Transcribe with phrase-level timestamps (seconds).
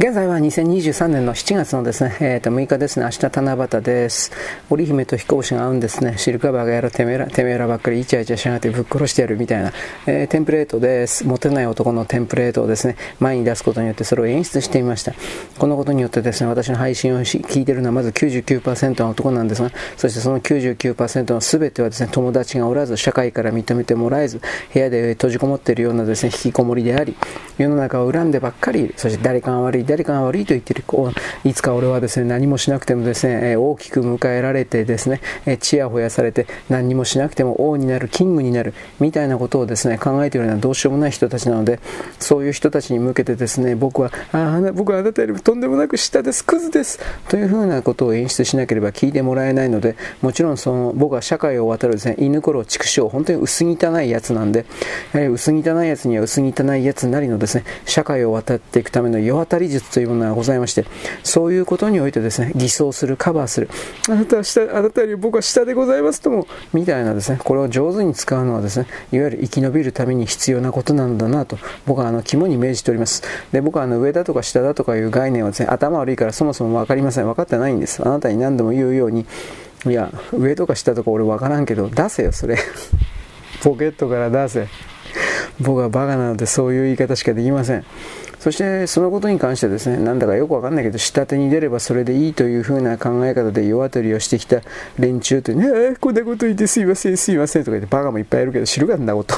[0.00, 4.30] 現在は2023年の7月のですね、えー、と6日ですね、明日七夕です。
[4.70, 9.72] 織姫と飛行士が会うんですね、シルクバーがやるてめえら、てめえらばっかりイチャイチャしやがってぶっ殺してやるみたいな、
[10.06, 11.26] えー、テンプレートです。
[11.26, 15.14] モテない男のテンプレートをですね、前に出すことによってそれを演出してみました。
[15.58, 24.40] このことによってですね、私の配信を聞いてるのはまず99%の男なんですが、そしてその99%の全てはですね、友達がおらず、社会から認めてもらえず、
[24.72, 27.16] 部屋で閉じこもっているようなですね、引きこもりであり、
[27.58, 28.94] 世の中を恨んでばっかり。
[28.96, 30.84] そして誰かが悪い、誰かが悪いと言っている。
[31.44, 35.20] いつか俺はですね、何もしなくてもですね、大きく迎えられてですね、
[35.60, 41.80] ちやほやされて何もしなくても王になる、キングになる、みたいなことをですね、考えているようなどうしようもない人たちなので、
[42.18, 54.66] そういう人たちに向けてですね、僕は、あ僕はあなたよりもとんでもなく下です、クズです、というふうなことを演出しなければ聞いてもらえないので、もちろんその僕は社会を渡るですね、犬頃畜生、本当に薄汚いやつなんで、
[55.12, 60.84] やはり薄汚いやつには薄汚いやつなりのですね、社会を渡っていくための世渡り術というものがございまして、
[61.22, 63.68] そういうことにおいてですね、偽装する、カバーする、
[64.08, 73.22] あなたは下、あなたより僕は下でございますとも、みたいなですね、これを上手に使うのはですね、いわゆる生き延びるために必要なことなんだなと、僕はあの肝に銘じております。
[73.52, 77.26] で、僕はあの上だとか下だとかいう概念はですね、頭悪いからそもそも分かりません。
[77.26, 78.02] 分かってないんです。
[78.04, 79.26] あなたに何度も言うように、
[79.86, 82.56] いや、上とか下とか俺分からんけど、出せよ、それ。
[83.62, 84.68] ポケットから出せ。
[85.60, 87.84] 僕はバカなのでそういう言い方しかできません。
[88.40, 94.60] そしてそのことに関してですね、なんだかよくわかんないけど、下手に出ればそれでいいというふうな考え方で世渡りをしてきた
[94.98, 99.34] 連中とね、えー、こんなこと言ってすいません、すいませんとか言ってバカもいっぱいいるけど、知るかんなこと。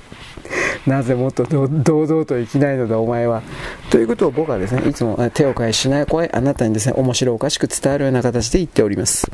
[0.86, 3.42] なぜもっと堂々と生きないのだお前は。
[3.90, 9.30] ということを僕はですね、いつも手を変えしない声、あなたにですね、面白おかしく伝わるような形で言っております。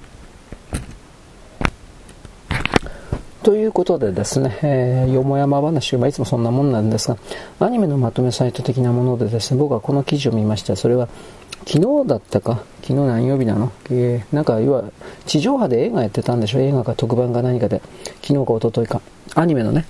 [3.43, 7.17] ということでですね、えー、よもやま話はいつもそんなもんなんですが、
[7.59, 10.77] アニメのまとめサイト的なものでですね、僕はこの記事を見ました。
[10.77, 11.09] それは、
[11.67, 13.73] 昨日だったか、昨日何曜日なの？
[13.91, 14.85] えー、なんか、要は、
[15.25, 16.61] 地上波で映画やってたんでしょ？
[16.61, 17.81] 映画か特番か何かで。
[18.21, 19.01] 昨日か一昨日か。
[19.35, 19.87] アニメのね。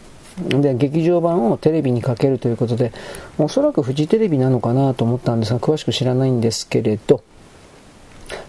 [0.49, 2.93] で、劇場版をテレビにかけるということで、
[3.37, 7.23] おそらくフジテレビなのかなと思ったんですが、詳しく知らないんですけれど、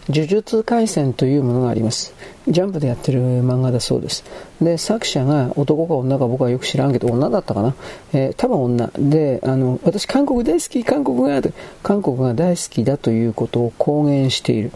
[0.09, 2.13] 呪術廻戦というものがあります。
[2.47, 4.23] ジャンプでやってる漫画だそうです。
[4.61, 7.75] で、作者が男か女か僕はよく知らんけど、女だったかな。
[8.13, 8.89] えー、多分女。
[8.97, 11.41] で、あの、私韓国大好き、韓国が、
[11.83, 14.71] 韓国が大好きだということを公言している。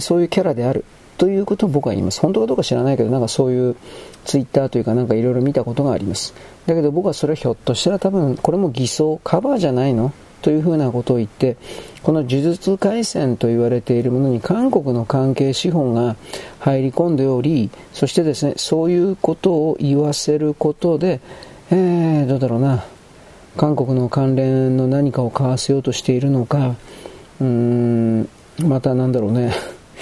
[0.00, 0.84] そういうキャラである。
[1.18, 2.20] ということを僕は言います。
[2.20, 3.76] 本当かどうか知らないけど、なんかそういう
[4.24, 6.34] ツイッターというかなんかいろいろ見たことがあります。
[6.66, 10.12] だけど僕はそれはひょっとしたら多分これも偽装、カバーじゃないの？
[10.42, 11.56] というふうなことを言って、
[12.06, 16.14] この呪術廻戦と言われているものに韓国の関係資本が
[16.60, 21.18] 入り込んでおり、そしてですね、そういうことを言わせることで、
[21.72, 22.84] えー、どうだろうな、
[23.56, 26.76] 韓国の関連の何かを買わせようとしているのか、
[27.40, 28.28] うーん、
[28.62, 29.52] またなんだろうね、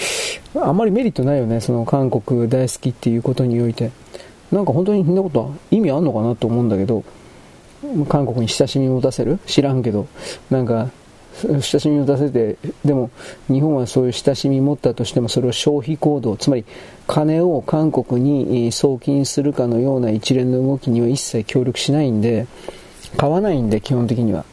[0.60, 3.92] あんまりメリットないよね、その韓国大好きっていうことにおいて。
[4.52, 7.02] なんか本当にそんなことは意味あんのかなと思うんだけど、
[8.10, 9.38] 韓国に親しみを持たせる？
[9.46, 10.06] 知らんけど、
[10.50, 10.90] なんか、
[11.42, 13.10] 親しみを出せて、でも
[13.48, 16.64] 日本はそういう親しみ持ったとしてもそれを消費行動、つまり
[17.06, 22.46] 金を韓国に送金するかのような一連の動きには一切協力しないんで、
[23.16, 24.44] 買わないんで基本的には。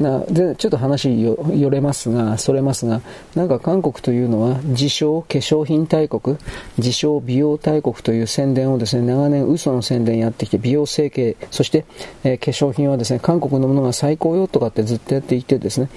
[0.00, 3.00] なでちょっと話よれますが、それますが、
[3.34, 6.36] なんか韓国というのは、自称化粧品大国、
[6.76, 11.84] 自称美容大国という宣伝をですね、長年嘘の宣伝やってきて、美容整形、そして、
[12.22, 15.88] えー、化粧品はですね、韓国のものが最高よとかってずっとやっていてですね、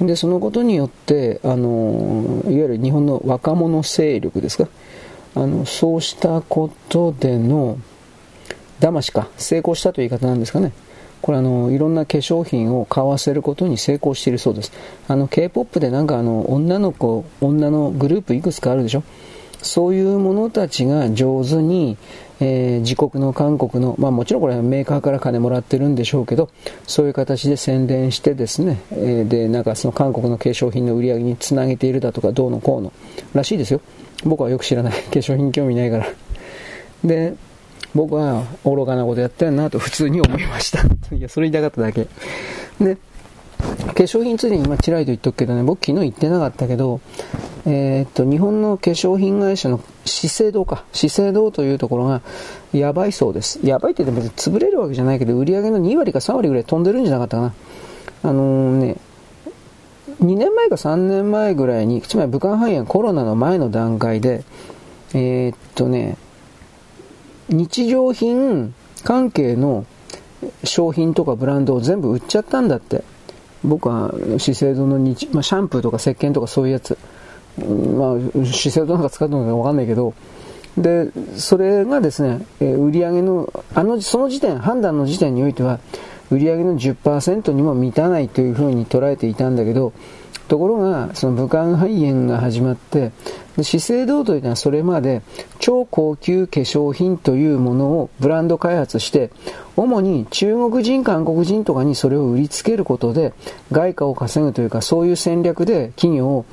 [0.00, 4.68] で、そのことによって、あの、いわゆる日本の若者勢力ですか、
[5.34, 7.78] あの、そうしたことでの、
[8.80, 10.72] 騙しか、成功したという言い方なんですかね。
[11.20, 14.72] これあの、いろんな化粧品を買わせることに成功しているそうです。
[15.08, 19.02] あの、K-POP でなんかあの、女の子、女のグループいくつかあるでしょ？
[19.60, 21.96] そういう者たちが上手に、
[22.38, 26.48] えー、自国の韓国の、まあもちろんこれはメーカーから金もらってるんでしょうけど、
[26.86, 32.92] そういう形で宣伝してですね、えー、で、なんかその韓国の化粧品の売り上げにつなげているだとか、どうのこうの、
[33.34, 33.80] らしいですよ。
[34.22, 34.92] 僕はよく知らない。
[34.92, 36.06] 化粧品興味ないから。
[37.04, 37.34] で、
[37.94, 40.82] 僕は愚かなことやったよなと普通に思いました。
[41.14, 42.06] いや、それ言いたかっただけ。
[42.84, 42.96] で、
[43.58, 47.00] 化粧品ついでに今チラリと言っとくけどね、僕昨日言ってなかったけど、
[47.66, 52.22] えー、っと、日本の化粧品会社の資生堂か、資生堂というところが
[52.72, 53.60] やばいそうです。
[53.64, 57.54] やばいって言っても潰れるわけじゃないけど、売り上げの2割か3割ぐらい飛んでるんじゃなかったかな。
[58.22, 58.96] あのー、ね、
[60.22, 64.44] 2年前か3年前ぐらいに、つまり武漢肺炎コロナの前の段階で、
[65.14, 66.16] えー、っとね、
[67.48, 68.74] 日常品
[69.04, 69.86] 関係の
[70.64, 73.02] 商品とかブランドを全部売っちゃったんだって。
[73.64, 76.96] 僕は資生堂の日、まあ、シャンプーとか石鹸とかそういうやつ、
[77.58, 80.14] まあ、資生堂なんか使うのかわかんないけど、
[80.76, 85.80] で、それがですね、え売上の、あの、その時点、判断の時点においては、
[86.30, 89.92] 売上の10%にも満たないというふうに捉えていたんだけど、
[90.48, 93.12] ところが、その武漢肺炎が始まって、
[93.62, 95.22] 資生堂というのはそれまで
[95.58, 99.30] 超高級化粧品というものをブランド開発して、
[99.76, 103.32] 主に中国人、韓国人とかにそれを売りつけることで
[103.70, 106.44] 外貨を稼ぐというか、そういう戦略で企業を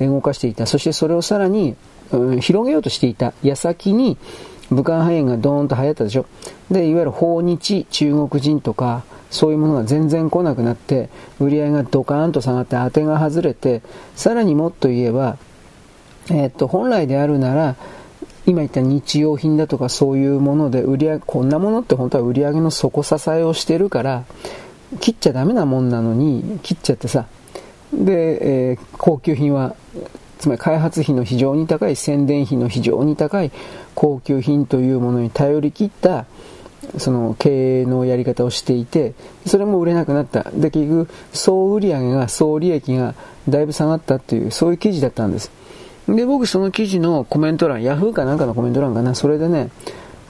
[0.00, 0.66] 動かしていた。
[0.66, 1.76] そしてそれをさらに、
[2.12, 4.18] うん、広げようとしていた矢先に、
[4.70, 6.26] 武漢肺炎がドーンと流行ったでしょ。
[6.70, 11.08] で、いわゆる訪日中国人とか、そういうものが全然来なくなって、
[11.40, 13.82] 売り上げがドカーンと下がって当てが外れて、
[14.14, 15.38] さらにもっと言えば、
[16.30, 17.76] え、っと、本来であるなら、
[18.46, 24.24] 今言った日用品だとかそういうもので売り上げ、こんなものって本当は売り上げの底支えをしてるから、
[25.00, 27.26] 切っちゃダメなもんなのに、切っちゃってさ、
[27.92, 29.74] で、えー、高級品は、
[30.38, 33.50] つまり開発費の非常に高い、宣伝費の非常に高い
[33.94, 36.26] 高級品というものに頼り切った、
[36.98, 39.14] その経営のやり方をしていて、
[39.46, 40.50] それも売れなくなった。
[40.54, 43.14] で、結局、総売上が、総利益が
[43.48, 45.50] だいぶ下がったっていう、そういう記事だったんです。
[46.08, 49.70] で、僕その記事のコメント欄、ヤフーかなんかのコメント欄かな、それでね、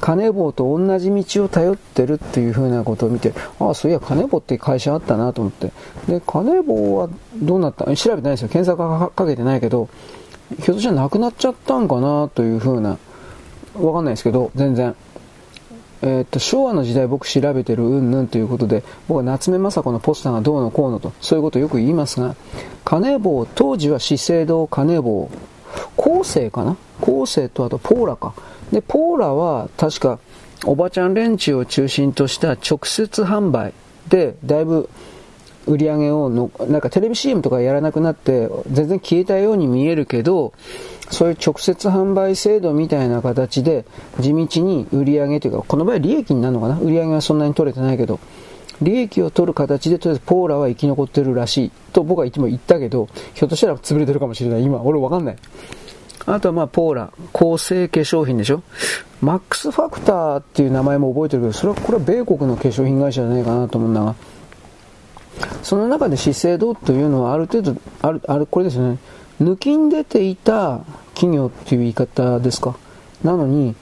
[0.01, 5.73] 金棒と同じ道を頼ってるっていう風なことを見て、ああ、そういや、金棒って会社あったなと思って。
[6.07, 7.85] で、金棒はどうなった？
[7.97, 8.49] 調べてないですよ。
[8.49, 9.89] 検索かかけてないけど、
[10.61, 12.99] ひょっとしたらなくなっちゃったんかなという風な、
[13.81, 14.95] わかんないですけど、全然。
[16.07, 22.37] え、っと、昭和の時代僕調べてるうんぬんということで、僕は夏目雅子のポスターがどうのこうのと、そういうことをよく言いますが、
[22.85, 25.31] 金棒、当時は資生堂金棒、
[25.97, 26.77] 後世かな？
[27.01, 28.35] 後世とあとポーラか。
[28.71, 30.19] で、ポーラは確か
[30.67, 33.73] おばちゃん連中を中心とした直接販売
[34.09, 34.91] でだいぶ
[35.67, 40.53] 売り上げをの、なんかテレビ CM とかやらなくなって全然消えたように見えるけど、
[41.11, 43.85] そういう直接販売制度みたいな形で
[44.21, 46.79] 地道に売り上げというか、この場合利益になるのかな？
[46.79, 48.21] 売り上げはそんなに取れてないけど、
[48.83, 54.65] 利益を取る形でとりあえずポーラは生き残ってるらしいと僕はいつも言ったけど、ひょっとしたら潰れてるかもしれない。
[54.65, 55.37] 今、俺わかんない。
[56.27, 58.63] あとはまあ、ポーラ、構成化粧品でしょ？
[59.21, 64.15] マックスファクターっていう名前も覚えてるけど、それは、これは米国の化粧品会社じゃないかなと思うんだが、
[65.63, 68.99] その中で資生堂というのはある程度、ある、ある、これですね、
[69.41, 70.81] 抜きん出ていた
[71.15, 72.77] 企業っていう言い方ですか。
[73.23, 73.75] なのに、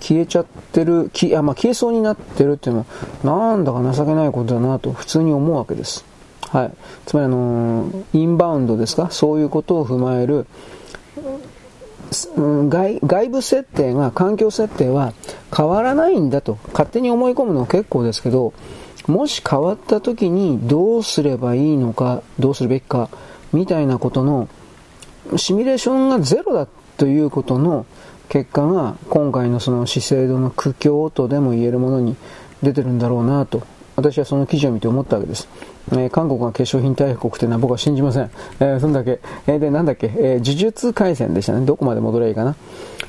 [0.00, 2.84] 消えちゃってる、きあまあ、消えそうになってるっていう
[3.24, 6.04] のは、なんだか情けないことだなと普通に思うわけです。
[6.50, 6.72] はい。
[7.06, 10.46] つまりあのー、インバウンドですかそういうことを踏まえる、
[12.36, 15.12] 外外部設定が、環境設定は
[15.54, 18.52] 変わらないんだと、勝手に思い込むのは結構ですけど、
[19.08, 23.08] もし変わった時にどうすればいいのか、どうするべきか、
[23.52, 24.48] みたいなことの、
[25.36, 27.86] シミュレーションがゼロだということの
[28.28, 32.16] 結果が、今回のその資生堂の苦境とでも言えるものに
[32.62, 33.62] 出てるんだろうなと、
[33.96, 35.48] 私はその記事を見て思ったわけです。
[35.90, 38.30] えー、韓国が化粧品大国っていうのは僕は信じません。
[38.60, 39.20] えー、そんだけ？
[39.46, 41.64] えー、で、なんだっけ、えー、呪術廻戦でしたね。
[41.64, 42.56] どこまで戻ればいいかな？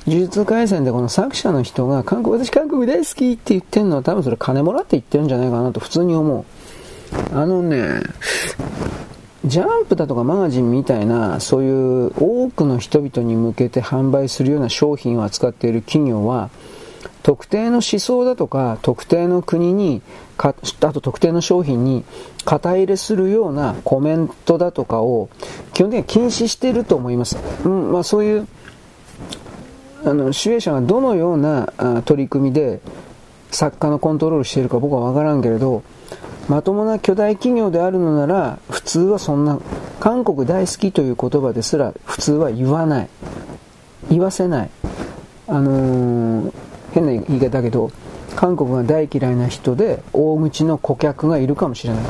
[0.09, 6.45] 呪術廻戦でこの作者の人が、韓国、私韓国大好きって言ってるのは多分それ金もらって言ってるんじゃないかなと普通に思う。
[7.33, 8.01] あのね、
[9.45, 16.49] ジャンプだとかマガジンみたいな、そういう多くの人々に向けて販売するような商品を扱っている企業は、
[17.21, 20.01] 特定の思想だとか、特定の国に、
[20.37, 22.03] あと特定の商品に
[22.45, 25.29] 肩入れするようなコメントだとかを
[25.73, 27.37] 基本的には禁止していると思います。
[27.65, 28.47] うんまあ、そういう
[30.05, 32.79] あの主演者がどのような取り組みで
[33.51, 35.83] 作家のコントロールしているか僕は分からんけれど
[36.47, 39.59] まともな巨大企業であるのなら普通はそんな
[39.99, 43.09] 韓国大好きという言葉ですら普通は言わない。
[44.09, 44.69] 言わせない。
[45.47, 46.53] あのー、
[46.93, 47.91] 変な言い方だけど
[48.35, 52.03] 韓国が大嫌いな人で大口の顧客がいるかもしれない。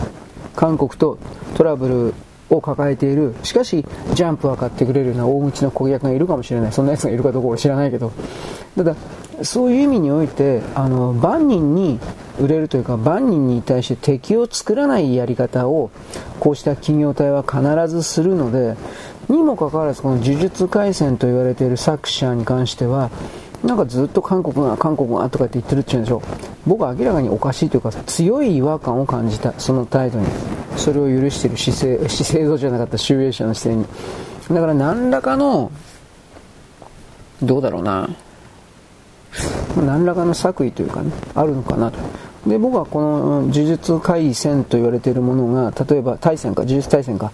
[0.55, 1.17] 韓国と
[1.55, 2.13] トラブル
[2.49, 3.35] を抱えている。
[3.43, 6.71] しかしジャンプは買ってくれるような大口の顧客がいるかもしれない。
[6.71, 8.11] そんな奴がいるかどうか俺知らないけど。
[8.77, 8.95] ただ
[9.41, 11.99] そういう意味においてあの万人に
[12.39, 15.91] 売れるというか万人に対して敵を作らないやり方を
[16.39, 18.75] こうした企業体は必ずするので
[19.29, 23.11] にもかかわらずこの呪術廻戦と言われている作者に関しては
[23.63, 26.21] なんかずっと韓国が、韓国がとかって言ってるって言うんでしょう。
[26.65, 30.27] 僕は明らかにおかしいというか、強い違和感を感じた、その態度に。
[30.79, 34.55] それを許している姿勢、 姿勢度じゃなかった集英者の姿勢に。
[34.55, 35.71] だから何らかの、
[37.43, 38.09] どうだろうな。
[39.77, 41.99] 何らかの作為というかね、あるのかなと。
[42.47, 47.31] で僕はこの呪術廻戦と言われているものが例えば対戦か呪術対戦か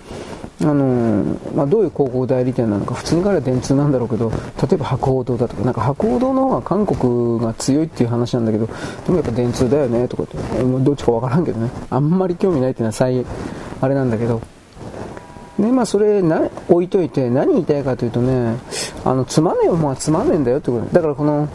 [0.61, 4.37] あの、まあ、どういう広告代理店なのか普通に彼は電通なんだろうけど例
[4.73, 8.73] えば博報堂だとかなんか博報堂の方が韓国が強いっていう話なんだけどで
[9.09, 11.69] もやっぱ電通だよねとかってどっちかわからんけどね。
[11.89, 13.25] あんまり興味ないっていうのは最
[13.81, 14.41] あれなんだけど。
[15.59, 18.57] でまあそれな置いといて何言いたいかというとね
[19.05, 20.85] あのつまんねえもんはつまんねえんだよってこと。
[20.93, 21.47] だからこの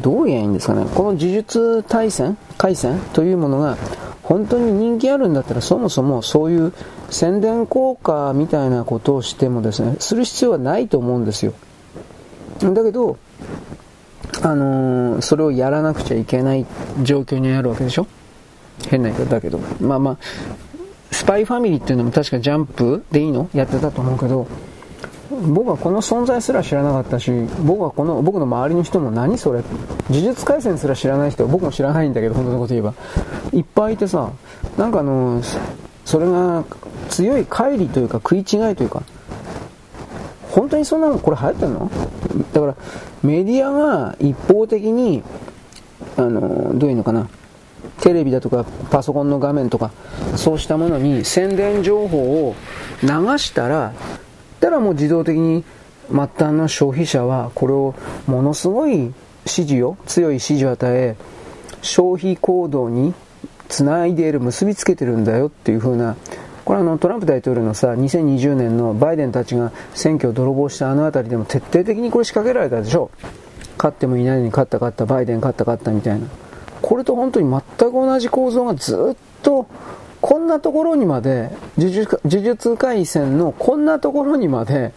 [0.00, 0.86] どう言えばいいんですかね。
[0.94, 3.76] この呪術対戦回戦というものが
[4.24, 6.72] 本当に人気あるんだったらそもそもそういう
[7.10, 11.52] 宣伝効果みたいなことをしてもですねする必要はないと思うんですよ。
[12.60, 13.18] だけど
[14.42, 16.66] あのー、それをやらなくちゃいけない
[17.02, 18.06] 状況にあるわけでしょ？
[18.88, 19.58] 変な言い方だけど。
[19.80, 20.18] まあまあ
[21.10, 23.48] スパイファミリーっていうのも確かジャンプでいいの？
[23.54, 24.48] やってたと思うけど。
[25.34, 27.30] 僕はこの存在すら知らなかったし
[27.64, 29.62] 僕はこの僕の周りの人も何それ
[30.10, 32.94] 呪術廻戦すら知らない人僕も知らないんだけど本当のこと言えば。
[33.52, 34.30] いっぱいいてさ
[34.76, 35.40] なんかあの
[36.04, 36.64] それが
[37.08, 39.02] 強い乖離というか食い違いというか
[40.50, 41.90] 本当にそんなのこれ流行ってんの？
[42.52, 42.76] だから
[43.22, 45.22] メディアが一方的に
[46.16, 47.28] あのどういうのかな
[48.00, 49.92] テレビだとかパソコンの画面とか
[50.36, 52.54] そうしたものに宣伝情報を
[53.02, 53.92] 流したら
[54.64, 55.62] たらもう自動的に
[56.08, 57.94] 末端の消費者はこれを
[58.26, 59.14] ものすごい指
[59.46, 61.16] 示を強い指示を与え
[61.82, 63.12] 消費行動に
[63.68, 66.16] つないでいる結びつけてるんだよっていう風な
[66.64, 73.10] これあのトランプ大統領のさ2020年のバイデンたちが選挙を泥棒したあの辺りでも徹底的にこれ仕掛けられたでしょ
[73.76, 76.26] 勝ってもいないのに勝った勝ったバイデン勝った勝ったみたいな。
[76.80, 79.66] これと本当に全く同じ構造がずっと
[80.24, 84.94] こんなところにまで呪術廻戦のこんなところにまで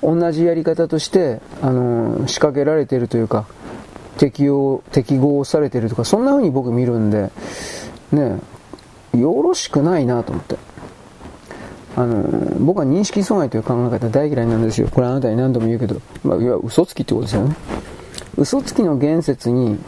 [0.00, 3.48] 同じやり方として、あの仕掛けられているというか
[4.16, 7.32] 適用適合されてるとかそんな風に僕見るんで
[8.12, 8.38] ね
[9.12, 10.56] よろしくないなと思って。
[11.96, 12.22] あの
[12.60, 14.88] 僕は認識阻害という考え方大嫌いなんですよ。
[14.88, 17.56] これあなたに何度も言うけど、まあ、いわゆる嘘つきってことですよね。
[18.36, 19.80] 嘘つきの言説に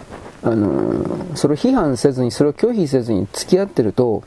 [0.42, 4.24] あのそれを批判せずにそれを拒否せずに付き合ってると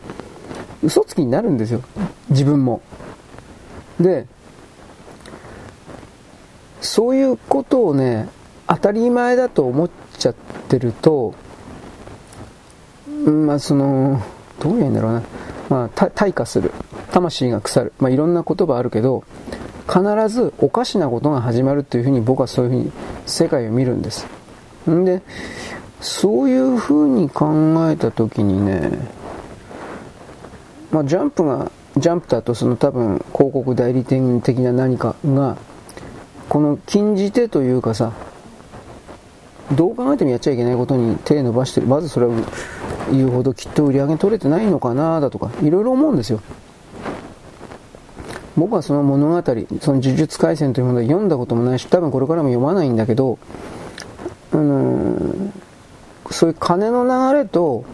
[0.84, 1.82] 嘘つきになるんですよ。
[2.30, 2.82] 自分も。
[4.00, 4.28] で
[6.82, 8.30] そういうことをね
[8.68, 10.36] 当たり前だと思っちゃっ
[10.70, 11.34] てると
[13.26, 14.24] まあその
[14.60, 15.24] どういうんだろうな、
[15.70, 16.72] まあ、退化する。
[17.12, 19.24] 魂が腐る、まあ、いろんな言葉あるけど
[19.88, 22.92] 必ずおかしなことが始まるというふうに僕はそういうふうに
[23.26, 24.28] 世界を見るんです。
[24.90, 25.22] んで
[26.00, 28.92] そういうふうに考えた時にね
[30.91, 35.58] まあ、ジャンプが、ジャンプだとその多分広告代理店的な何かが、
[36.48, 38.13] この禁じ手というかさ、
[39.75, 41.88] どう考えてもやっちゃいけないことに手伸ばしてる。
[41.88, 42.34] まずそれは
[43.12, 46.41] 言うほどきっと売り上げ取れてないのかなだとか、いろいろ思うんですよ。
[48.58, 49.41] 僕はその物語、
[49.79, 53.38] その呪術廻戦というものを読んだこともないし、多分これからも読まないんだけど、
[54.51, 55.51] あのー、
[56.31, 57.86] そういう金の流れと、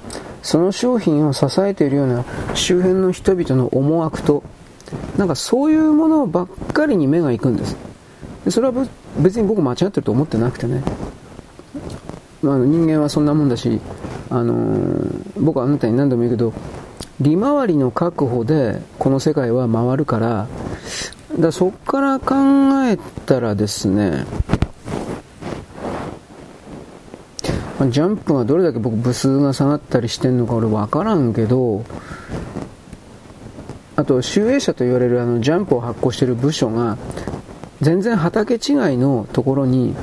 [0.45, 2.23] その商品を支えているような
[2.53, 4.43] 周辺の人々の思惑と、
[5.17, 7.75] なんかそういうものばっかりに目が行くんです。
[8.45, 8.87] でそれは
[9.17, 10.83] 別に僕間違ってると思ってなくてね。
[12.43, 13.81] まあ人間はそんなもんだし、
[14.29, 16.53] あのー、僕はあなたに何度も言うけど、
[17.19, 20.47] 利回りの確保でこの世界は回るから、
[21.39, 22.35] だそこから考
[22.85, 24.25] えたらですね、
[27.89, 31.83] ジャンプがどれだけ僕部数が下がったりしてんのか俺分からんけど
[33.97, 36.97] あと集英社と言われるあのジャンプを発行している部署が
[37.81, 38.59] 全然畑違い
[38.97, 39.93] のところに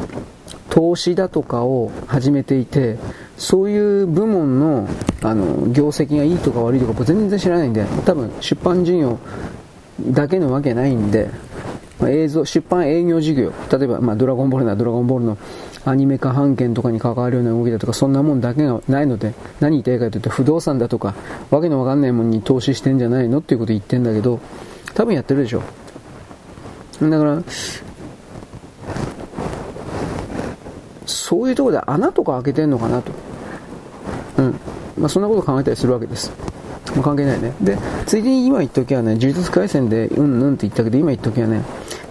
[0.68, 2.98] 投資だとかを始めていて
[3.36, 4.88] そういう部門の
[5.22, 9.18] あの業績がいいとか悪いとか僕全然知らないんで多分出版事業
[10.00, 11.30] だけのわけないんで、
[12.00, 15.38] ま、映像出版営業事業例えば、まあ、ドラゴンボールならドラゴンボールの
[15.84, 21.14] アニメ化版権とかに関わるような動きだとか、そんなもんだけがないので、何言いたいかというと、不動産だとか、
[21.50, 24.40] わけのわかんないもんに投資してんじゃないのっていうこと言ってんだけど、
[24.94, 25.62] 多分やってるでしょ。
[27.00, 27.42] だから、
[31.06, 33.12] そういうところで穴とか開けてんのかなと。
[34.38, 34.60] うん。
[34.98, 36.30] まあ、そんなこと考えたりするわけです。
[36.94, 37.54] まあ、関係ないね。
[37.60, 41.62] で、ついでに今言っときゃね、呪術廻戦でうんぬんって言ったけど、今言っときゃね、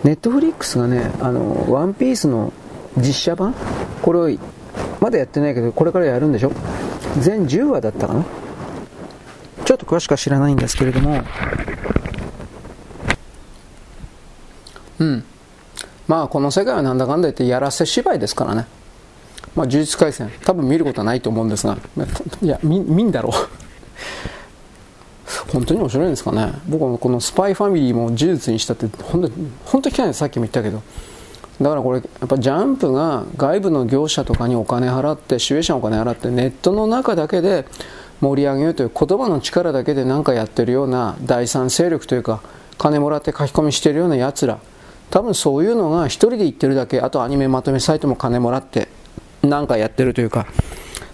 [0.03, 2.51] ネットフリックスがね、あの、ワンピースの
[2.97, 3.53] 実写版？
[4.01, 4.37] これを
[4.99, 6.51] まだやってないけどこれからやるんでしょ？
[7.19, 8.25] 全10話だったかな？
[9.65, 11.21] ちょっと詳しくは知らないんですけれども
[14.99, 15.23] うん
[16.07, 18.67] まあこの世界はなんだかんだ言ってやらせ芝居ですからね
[19.55, 21.77] まあ、呪術廻戦、多分見ることはないと思うんですが、
[22.41, 23.33] いや、見、見んだろう。
[25.51, 26.53] 本当に面白いんですかね。
[26.69, 29.31] 僕はこのスパイファミリーも呪術にしたって、本当、
[29.65, 30.19] 本当に汚いです。
[30.19, 30.81] さっきも言ったけど。
[31.61, 37.65] だからこれ、やっぱジャンプが外部の業者とかにお金払って、集英社お金払って、ネットの中だけで
[38.19, 42.41] 盛り上げようという言葉の力だけで何かやってるような第三勢力というか、
[42.79, 44.57] 金もらって書き込みしてるような奴ら、
[45.11, 48.87] 多分そういうのが一人で言ってるだけ、あとアニメまとめサイトも金もらって
[49.43, 50.47] 何かやってるというか、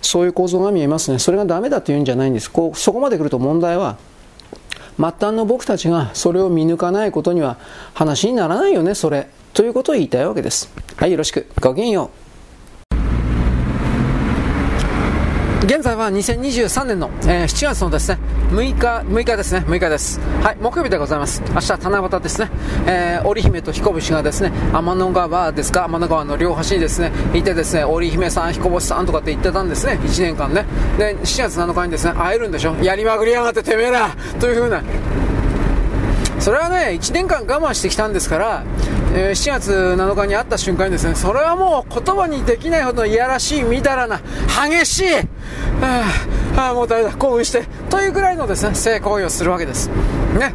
[0.01, 1.19] そういう構造が見えますね。
[1.19, 2.49] それがダメだというんじゃないんです。
[2.49, 3.97] こうそこまで来ると問題は、
[4.97, 7.57] 末端の僕たちがそれを見抜かないことには
[7.93, 9.27] 話にならないよね、それ。
[9.53, 10.69] ということを言いたいわけです。
[10.95, 11.47] はい、よろしく。
[11.61, 12.27] ごきげんよう。
[15.67, 18.17] 現在は2023年の、えー、7月のですね、
[18.51, 20.17] 6日、6日ですね、6日です。
[20.41, 21.43] はい、木曜日でございます。
[21.53, 22.49] 明日、七夕ですね、
[22.85, 30.65] えー、織姫と彦星がですね、天の川ですか、天の川の両端にですね、いてですね、織姫さん、彦星さんとかって言ってたんですね、1年間ね。
[30.97, 34.81] で、7月7日にですね、会えるんでしょやりまくりやがっててめえらというふうな、
[36.39, 38.63] それはね、1年間我慢してきたんですから、
[39.13, 44.21] え、7月7日に会った瞬間にですね、それはもう言葉にできないほどいやらしい、みだらな、
[44.69, 45.05] 激しい、
[45.81, 49.89] ああ、もうダメだ、興奮して、というぐらいのですね、性行為をするわけです。
[50.37, 50.53] ね。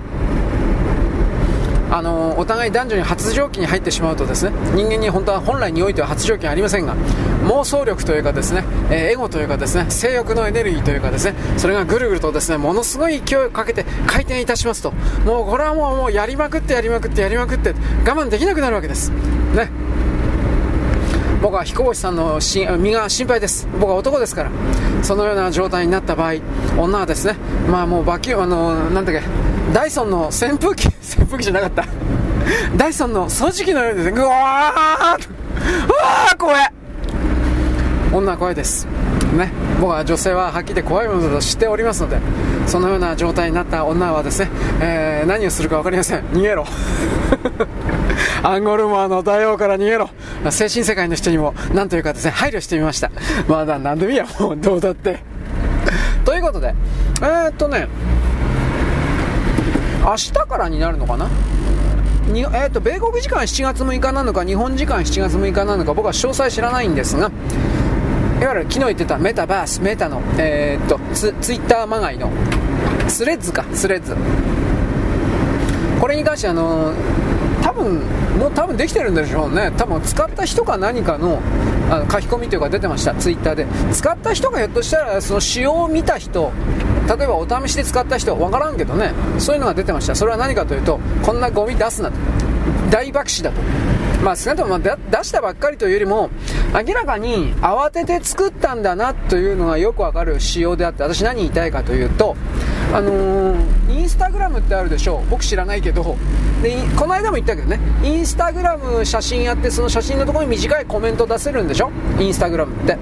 [1.92, 6.96] あのお互い男女に発情期に入ってしまうとですね人間に本当は本来においては発情期はありませんが
[7.44, 14.92] 妄想力というかですね、え、エゴというかですね性欲のエネルギーというかですねそれがぐるぐるとですねものすごい勢いをかけて回転いたしますと。
[15.26, 17.74] もうこれはもうもうやりまくってやりまくってやりまくって
[18.06, 19.10] 我慢できなくなるわけです。
[19.10, 19.70] ね。
[21.42, 22.38] 僕は彦星さんの
[22.78, 23.68] 身が心配です。
[23.78, 24.50] 僕は男ですから。
[25.02, 26.34] そのような状態になった場合
[26.78, 27.36] 女はですね
[27.68, 29.22] まあもうバキューあのなんだっけ
[29.72, 30.88] ダイソンの扇風機
[31.18, 31.84] 扇風機じゃなかった。
[32.76, 34.12] ダイソンの掃除機のようにですね。
[34.12, 36.70] ぐわーうわー怖え
[38.12, 38.86] 女は怖いです。
[39.34, 39.50] ね、
[39.80, 42.18] 僕は女性ははっきり言って怖いものだと知っておりますので
[42.66, 44.50] そのような状態になった女はですね、
[44.80, 46.20] えー、何をするか分かりません。
[46.32, 46.66] 逃げろ。
[48.42, 50.10] アンゴルマーの大王から逃げろ。
[50.50, 53.10] 精神世界の人にも何というかですね配慮してみました。
[53.48, 54.26] まだ何でもいいや。
[54.38, 55.20] もうどうだって。
[56.24, 56.74] ということで
[57.22, 57.88] えー、っとね
[60.02, 61.28] 明日からになるのかな？
[62.26, 67.32] にえーと、米国時間7月6日なのか日本時間7月6日なのか僕は詳細知らないんですが
[68.40, 72.30] いわゆる昨日言ってたメタバースメタの、えーと、ツツイッターまがいの
[73.08, 74.16] スレッズかスレッズ。
[76.00, 76.92] これに関してあの
[77.62, 78.00] 多分
[78.38, 79.70] もう多分できてるんでしょうね。
[79.76, 81.40] 多分使った人か何かの
[81.90, 83.66] あの書き込みというか出てましたツイッターで。
[83.92, 86.50] 使った人がひょっとしたらその仕様を見た人
[87.08, 89.12] 例えばお試しで使った人は分からんけどね。
[89.38, 90.14] そういうのが出てました。
[90.14, 92.16] それは何かというとこんなゴミ出すなと。
[92.90, 93.60] 大爆死だと。
[94.22, 94.90] まあ少なくとも出
[95.24, 96.30] したばっかりというよりも
[96.86, 102.36] 明らかに慌てて作ったんだなというのがよくわかる仕様であって私何言いたいかというと
[102.92, 103.56] あのー、
[103.90, 105.30] インスタグラムってあるでしょう。
[105.30, 106.16] 僕知らないけど。
[106.62, 107.80] でこの間も言ったけどね。
[108.04, 111.90] インスタグラム写真やってその写真のところに短いコメント出せるんでしょ？
[112.20, 112.96] インスタグラムって。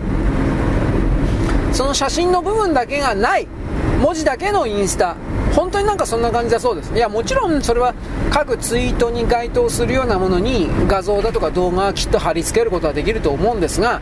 [1.72, 3.46] その写真の部分だけがない。
[4.00, 5.14] 文字だけのインスタ。
[5.54, 7.94] 本当になんかそんな感じだそうですいやもちろんそれは
[8.30, 14.00] 各ツイートに該当するようなものに画像だとか動画はきっと貼り付けることはできると思うんですが、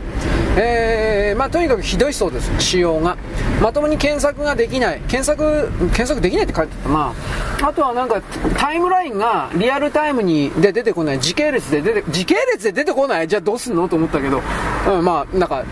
[0.57, 3.17] えー、まあ、とにかくひどいそうです仕様が。
[3.61, 5.01] まともに検索ができない。
[5.07, 7.13] 検索検索できないって書いてたな。
[7.61, 8.21] あとはなんか
[8.57, 11.19] タイムラインがリアルタイムにで出てこない。
[11.19, 13.27] 時系列で出て時系列で出てこない？
[13.27, 14.41] じゃあどうすんのと思ったけど、
[14.89, 15.65] うん、まあなんか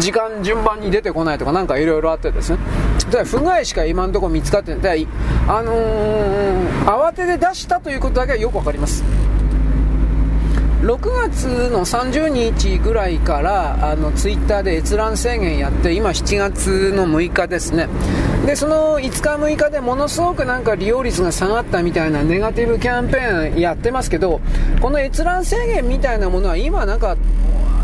[0.00, 2.58] 時間順番に出てこないとかなんかいろいろあってですね。
[3.24, 5.06] 不具合しか今のところ見つかってない。
[5.46, 9.02] あのー、慌てて出したということだけはよくわかります。
[10.82, 17.88] 6月の30日ぐらいからあのツイッターで閲覧制限やって今7月の6日ですね。
[18.46, 24.40] でその5日6日でものすごくなんか利用率が下がったみたいなネガティブキャンペーンやってますけど
[24.80, 27.16] この閲覧制限みたいなものは今なんか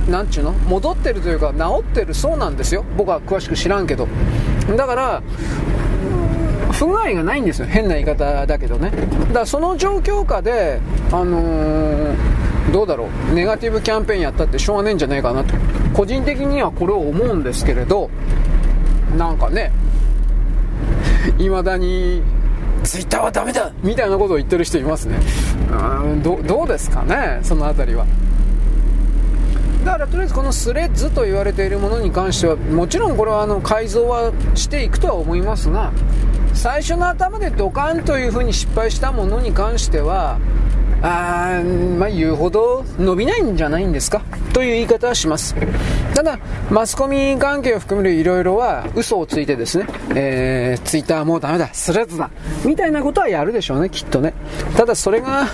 [0.08, 0.52] なんちゅうの？
[0.52, 2.84] 戻ってるというか治ってるそうなんですよ。
[2.96, 4.06] 僕は詳しく知らんけど。
[4.76, 5.22] だから
[6.78, 7.66] 不具合がないんですよ。
[7.66, 8.90] 変な言い方だけどね。
[8.90, 8.96] だ
[9.32, 10.80] からその状況下で
[11.12, 12.14] あのー、
[12.72, 13.34] どうだろう。
[13.34, 15.54] ネガティブキャンペーンやったってしょうがねえんじゃないかなと。
[15.94, 18.10] 個人的にはこれを思うんですけれど
[19.16, 19.70] なんかね
[21.38, 22.22] 未だに
[22.82, 23.72] ツイッターはダメだ!
[23.82, 25.18] みたいなことを言ってる人いますね。
[25.70, 27.38] うんどどうですかね？
[27.42, 28.04] その辺りは。
[29.84, 35.92] だからとりあえずこのスレッズと言われているものに関してはもちろんこれはあの改造はしていくとは思いますが
[36.54, 40.38] 最初の頭でドカンというふうに失敗したものに関しては
[41.02, 41.60] あ
[41.98, 44.22] まあ、言うほど伸びないんじゃないんですか？
[44.54, 45.54] という言い方はします。
[46.14, 46.38] ただ、
[46.70, 52.30] マスコミ関係を含めるいろいろは嘘をついてですね、えー、ツイッターもうダメだ、スレッズだ、
[52.64, 54.32] みたいなことはやるでしょうね、きっとね。
[54.78, 55.46] ただそれが、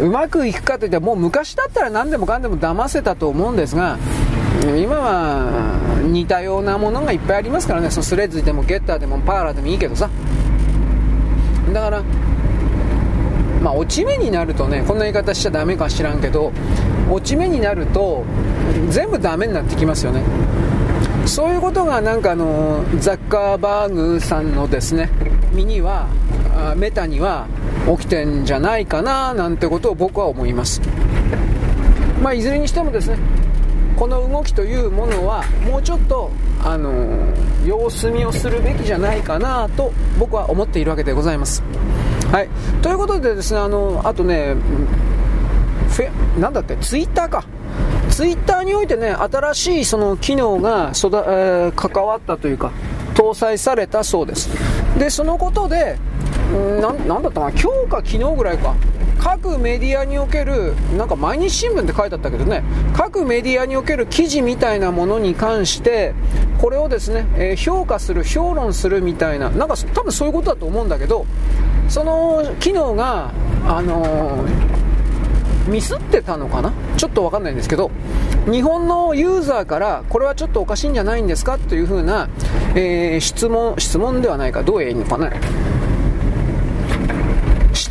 [0.00, 3.98] うまくいくかといってもう昔だったら何でもかんでも騙せたと思うんですが、
[4.78, 5.50] 今は
[6.12, 10.08] 似たようなものがいっぱいありますからね、そのスレッズでもゲッターでもパーラーでもいいけどさ。
[11.72, 12.02] だから、
[13.62, 16.52] まあ、落ち目になるとね、こんな言い方しちゃダメか知らんけど、
[17.10, 18.24] 落ち目になると、
[18.90, 20.22] 全部ダメになってきますよね。
[21.26, 25.10] そういうことがなんかあのザッカーバーグさんのですね
[25.52, 26.08] 身には
[26.76, 27.46] メタには
[27.98, 30.82] 起きてんじゃないかななんてことを僕は思います
[32.22, 33.16] まあいずれにしてもですね
[33.96, 36.30] この動きというものはもうちょっと
[36.62, 36.92] あの
[37.64, 41.62] 様子見をするべきじゃないかなと僕は思っているわけでございます。
[42.30, 42.48] はい。
[42.82, 44.56] ということでですねあのあとね
[45.90, 46.76] フェなんだって？
[46.78, 47.44] ツイッターか。
[48.10, 52.70] ツイッターにおいてね、新しいその機能が育、えー、関わったというか、
[53.14, 54.50] 搭載されたそうです。
[54.98, 55.96] で、そのことで、
[56.80, 58.74] ななんだったかな、今日か昨日ぐらいか、
[59.24, 62.62] 各メディアにおける、なんか毎日新聞って書いてあったけどね、
[62.94, 66.12] 各メディアにおける記事みたいなものに関して、
[66.60, 71.24] これをですね、えー、評価する、評論するみたいな、なんか多分そういうことだと思うんだけど、
[71.88, 73.32] その機能が、
[73.66, 74.74] あのー
[75.66, 76.74] ミスってたのかな？
[76.98, 77.90] ちょっとわかんないんですけど、
[78.44, 81.56] 日本のユーザーから、これはちょっとおかしいんじゃないんですか？
[81.56, 82.28] というふうな、
[82.74, 85.32] えー、質問、質問ではないか、どう言えばいいのかな？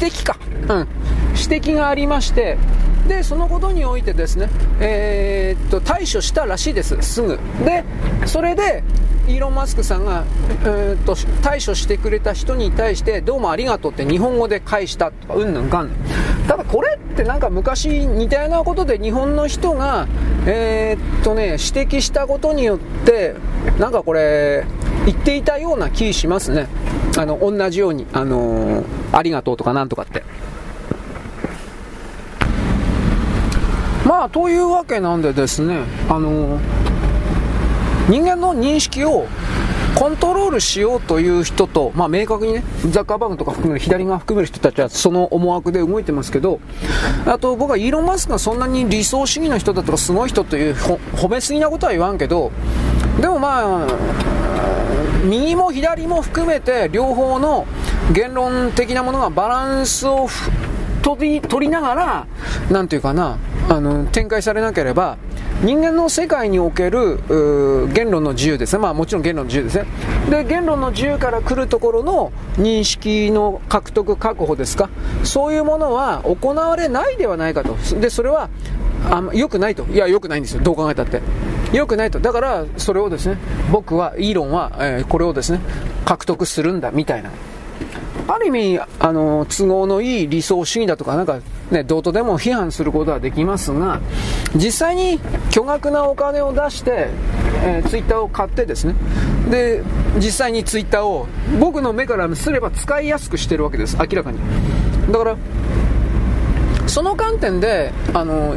[0.08, 0.38] 摘か。
[0.70, 0.88] うん。
[1.36, 2.58] 指摘がありまして、
[3.08, 7.40] で、そのことにおいてですね、えー、っと、対処したらしいです、すぐ。
[7.66, 7.84] で、
[8.26, 8.84] それで、
[9.28, 10.26] イーロン・マスクさんが、
[10.64, 15.98] えー、っと対処してくれた人に対してどうもありがとうって日本語で返したとかうんぬんかんぬん
[16.48, 20.08] ただこれってなんか昔似たようなことで日本の人が
[20.46, 23.36] えー、っとね指摘したことによって
[23.80, 24.66] なんかこれ
[25.06, 26.68] 言っていたような気しますね。
[27.18, 30.24] あの同じようにあのー、ありがとうとかなんとかって。
[34.06, 35.78] まあというわけなんでですね
[36.10, 36.94] あのー
[38.10, 39.28] 人間の認識を
[39.96, 46.60] コントロールしようという人と、まあ、明確にね、ザッカーバーグとか含める、左側含める人たちはその思惑で動いてますけど、
[47.26, 52.52] あと僕はイーロン・マスクがそんなに理想主義の人だとかすごい人という褒めすぎなことは言わんけど、
[53.22, 53.88] でもまあ、
[55.24, 57.66] 右も左も含めて両方の
[58.14, 60.28] 言論的なものがバランスを
[61.02, 62.28] 取り取りながら、
[62.72, 63.38] なんていうかな、
[63.70, 65.18] あの展開されなければ、
[65.62, 67.20] 人間の世界における
[67.94, 69.86] 言論の自由ですね、まあ、もちろん言論の自由ですね。
[70.30, 74.90] で言論の自由から来るところの認識の獲得確保ですか。
[75.24, 77.78] そういうものは行われないではないかと。
[78.00, 78.50] でそれは
[79.10, 79.86] あ良くないと。
[79.86, 80.62] いや良くないんですよ。
[80.64, 81.22] どう考えたって。
[81.74, 82.20] 良くないと。
[82.20, 83.38] だからそれをですね
[83.72, 85.60] 僕はイーロンは、えー、これをですね
[86.06, 87.32] 獲得するんだみたいな。
[88.28, 91.40] ある意味、あの、都合のいい理想主義だとか、なんか、
[91.72, 94.00] ね、どうとでも批判することはできますが、
[94.56, 97.10] 実際に巨額なお金を出して、
[97.66, 98.96] えー、ツイッターを買ってですね、
[99.50, 99.84] で、
[100.18, 101.28] 実際にツイッターを
[101.60, 104.40] 僕の目からすれば使いやすくしてるわけです、明らかに。
[105.12, 105.38] だから、
[106.88, 108.56] その観点で、あの、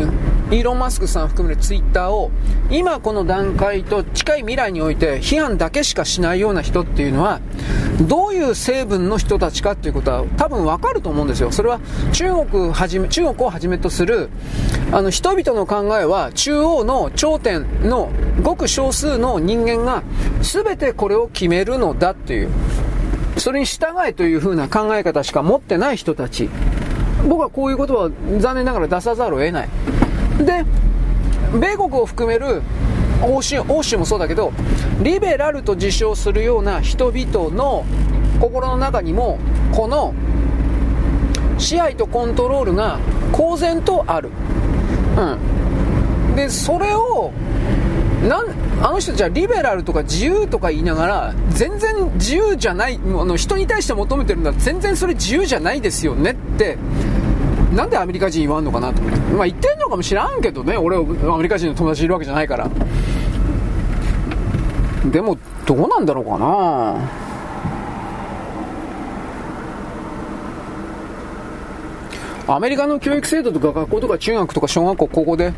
[0.48, 2.30] イーロン・マスクさん含めるツイッターを
[2.70, 7.40] 今この段階と近い未来において批判だけしかしないような人っていうのは
[8.00, 11.50] どういう成分の人たちかっていうことは多分わかると思うんですよ。
[11.50, 11.80] それは
[12.12, 14.30] 中国はじめ、中国をはじめとする
[14.92, 20.04] あの人々の考えは中央の頂点のごく少数の人間が
[20.42, 22.50] 全てこれを決めるのだっていう。
[23.37, 26.48] それに従えという風な考え方しか持ってない人たち。
[27.28, 29.68] 僕はこういうことは残念ながら出さざるを得ない。
[30.38, 30.64] で、
[31.59, 32.62] 米国を含める
[33.22, 34.53] 欧州欧州もそうだけど、
[35.03, 37.85] リベラルと自称するような人々の
[38.40, 39.38] 心の中にも、
[39.72, 40.14] この
[41.59, 42.99] 支配とコントロールが
[43.33, 44.31] 公然とある。
[45.16, 46.37] うん。
[46.37, 47.33] で、それを、
[48.29, 48.46] なん
[48.83, 56.77] あの人たちはリベラルとか自由とか言いながら、全然自由じゃない、あの人に対して求めてるのは全然それ自由じゃないですよねって
[57.77, 59.19] なんでアメリカ人言わんのかなと思って。
[59.35, 61.03] まあ言ってんのかもしらんけどね、俺ア
[61.37, 62.71] メリカ人の友達いるわけじゃないから。
[65.11, 65.37] でも、
[65.67, 66.97] どうなんだろうかな
[72.49, 75.53] アメリカの教育制度とか学校とか中学とか小学校、高校で、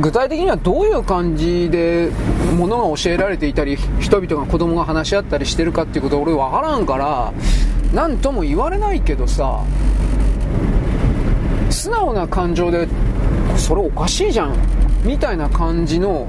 [0.00, 2.10] 具体的にはどういう感じで
[2.56, 7.32] ものが教えられていたり、人々が子供が話し合ったりしてるかっていうことは俺分からんから、
[7.94, 9.62] 何とも言われないけどさ、
[11.76, 12.88] 素直な感情で
[13.56, 14.56] それおかしいじゃん
[15.04, 16.26] みたいな感じの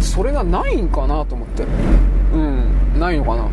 [0.00, 1.64] それがないんかなと思って。
[2.34, 3.48] うんないのかな。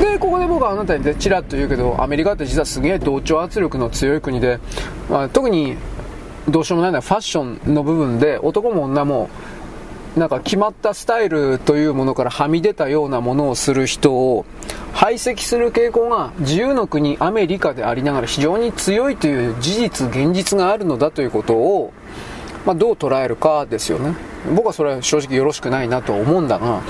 [0.00, 4.58] でここで僕はあなたにでちらっと言うけどアメリカって実はすげえ同調圧力の強い国で、
[5.10, 5.76] まあ、特に
[6.48, 9.28] どうしようもないのはファッションの部分で男も女も
[10.16, 14.46] なんか決まったスタイルというものからはみ出たようなものをする人を
[14.94, 21.92] 排斥する傾向が自由の国アメリカでありながら非常に強いという事実現実があるのだということを、
[22.64, 24.16] まあ、どう捉えるかですよね。
[24.54, 26.80] 僕はそれは正直よろしくないなと思うんだが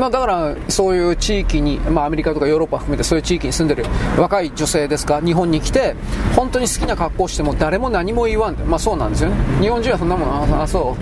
[0.00, 3.84] まあ、だからそういう地域に、まあ、アメリカとかヨーロッパ含めてそういう地域に住んでる
[4.18, 5.94] 若い女性ですか日本に来て
[6.34, 9.36] 本当に好きな格好をしても誰も何も言わんで、まあ、そうなんですよね。
[9.60, 10.96] 日本人はそんなもんあそ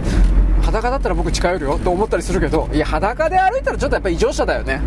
[0.60, 0.64] う。
[0.64, 4.80] 裸だったら僕近寄るよと思ったりするけどいや裸で歩いたらちょっとやっぱ異常者だよね。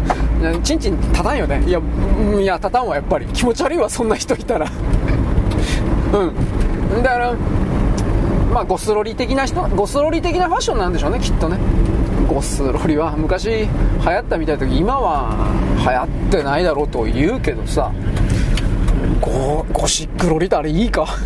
[0.62, 1.63] ちんちん立たんよね。
[1.65, 1.80] いや
[2.39, 3.26] いや立たんわやっぱり。
[3.28, 4.67] 気持ち悪いわそんな人いたら。
[6.13, 7.04] うん。
[7.04, 7.34] だから
[8.54, 11.58] まあゴスロリ的な人ゴスロリ的なファッションなんでしょうねきっとね。
[12.27, 13.67] ゴスロリは昔流
[14.03, 15.36] 行ったみたいだけど今は
[15.79, 17.91] 流行ってないだろうと言うけどさ
[19.19, 21.05] ゴゴシックロリってあれいいか？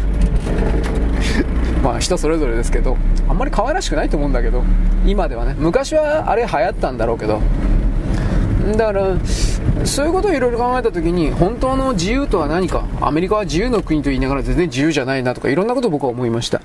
[1.84, 2.98] まあ人それぞれですけど
[3.30, 4.64] あんまり可愛らしくないと思うんだけど
[5.06, 5.56] 今ではね。
[5.58, 7.40] 昔はあれ流行ったんだろうけど。
[8.78, 9.16] だから
[9.84, 12.84] そういうことをいろいろ考えた時に本当の自由とは何か？
[13.00, 16.60] アメリカは自由の国と言いながら全然自由じゃないなとかいろんなことを僕は思いました。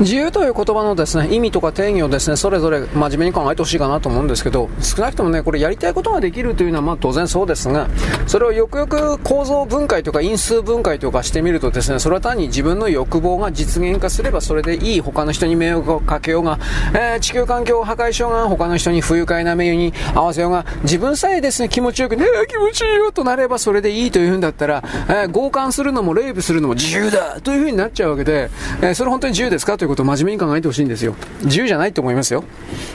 [0.00, 7.86] 自由という言葉のですね、意味とか定義をですね、それぞれ真面目に考えてほしいかなと思うんですけど、少なくともね、これやりたいことができるというのはまあ当然そうですが、
[8.26, 16.58] それをよくよく構造分解とか因数分解とかしてみるとですね、それは単に自分の欲望が実現化すればそれでいい、他の人に迷惑をかけようが、
[16.94, 29.76] えー、地球環境を破壊しようが、他の人に不愉快な目に合わせようが、自分さえですね、気持ちよくね、気持ちいいよとなればそれでいいというんだったら、えー、強姦するのもレイプするのも自由だというふうになっちゃうわけで、えー、それ本当に自由ですか？
[29.76, 31.14] ということを真面目に考えてほしいんですよ。
[31.42, 32.44] 自由じゃないと思いますよ。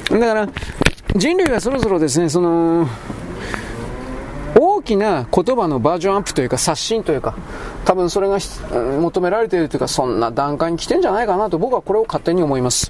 [0.09, 0.49] だから、
[1.15, 2.87] 人類はそろそろですね、その、
[4.57, 7.35] 大きな言葉のバージョンアップというか刷新というか
[7.83, 8.39] 多分それが
[9.01, 12.89] 求められているというかそんな段階に来てんじゃないかなと僕はこれを勝手に思います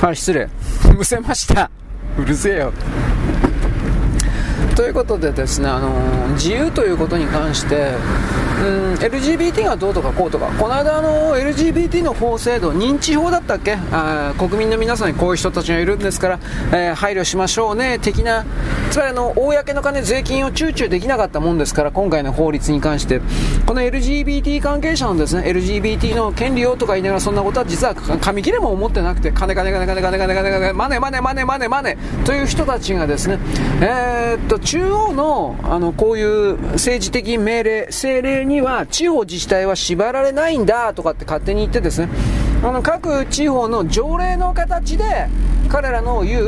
[0.00, 0.48] はい失礼
[0.96, 1.70] むせました
[2.18, 2.72] うるせえよ
[4.74, 7.92] ということでですね、あのー、自由ということに関して、
[8.60, 13.76] うん、LGBT がどうとかこうとか、この間、の LGBT の法制度、認知法だったっけ？
[13.92, 16.38] あ国民の皆さんにこういう人たちがいるんですから、
[16.72, 18.44] えー、配慮しましょうね、的な、
[18.90, 23.20] つまりあの、公の金、税金を躊躇できなかったもんですから、今回の法律に関して、
[23.66, 31.96] この LGBT 関係者のですね、LGBT の権利をとか言いながら、そんなことは実は紙切れも思ってなくて、金金金金金金金金金、マネマネマネマネマネ。
[32.24, 33.38] という人たちがですね、
[33.80, 42.08] えー、っと、中央のあのこういう政治的命令、政令にには地方自治体は縛られないんだとかって勝手に言ってですね、
[42.62, 45.28] あの各地方の条例の形で
[45.68, 46.42] 彼らの言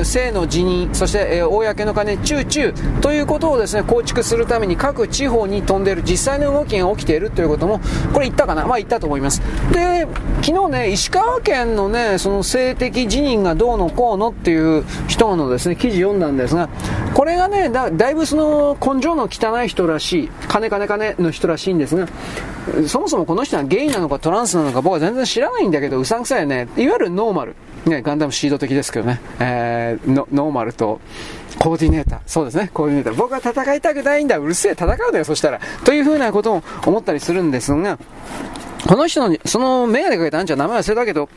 [0.00, 7.80] う性の辞任、そして、えー、公の金、チューチューということをですね構築するために各地方に飛んでいる実際の動きが起きているということも、
[8.12, 9.42] これ言ったかな、まあ言ったと思います。
[9.72, 10.06] で、
[10.42, 16.68] 昨日ね、石川県のね、その性的辞任がどうのこうのっていう人のですね記事読んだんですが、
[17.14, 22.06] これがね、だだいぶその根性の汚い人らしい、金金金の人らしいんですが、
[22.86, 26.68] そもそもこの人はゲイなのかトランスなのか僕は全然知らないいんだけど、うさんくさいよね。
[26.76, 27.54] いわゆるノーマル。
[27.86, 29.20] ね、ガンダムシード的ですけどね。
[29.38, 31.00] えー、ノーマルと、
[31.58, 32.20] コーディネーター。
[32.26, 33.14] そうですね、コーディネーター。
[33.14, 34.38] 僕は戦いたくないんだ。
[34.38, 35.60] うるせえ、戦うだよ、そしたら。
[35.84, 37.98] というふうなことも思ったりするんですが、
[38.86, 41.28] この人の、そのメガネかけたあんちゃ名前忘れたけど、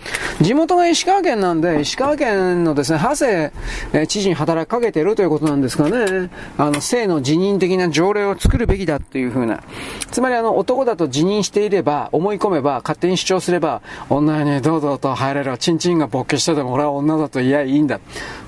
[0.41, 3.51] 地元が石川県なんで、石川県のですね、長谷、
[3.93, 6.29] え知事に働きかけてるということなんですかね。
[6.57, 9.63] あの、性の辞任的な条例を作るべきだっていうふうな。
[10.11, 15.57] つまりあの、男だと辞任していれば、思い込めば、勝手に主張すれば、女に堂々と入れる。
[15.57, 17.99] チンチンが勃起してても俺は女だと言えばいいんだ。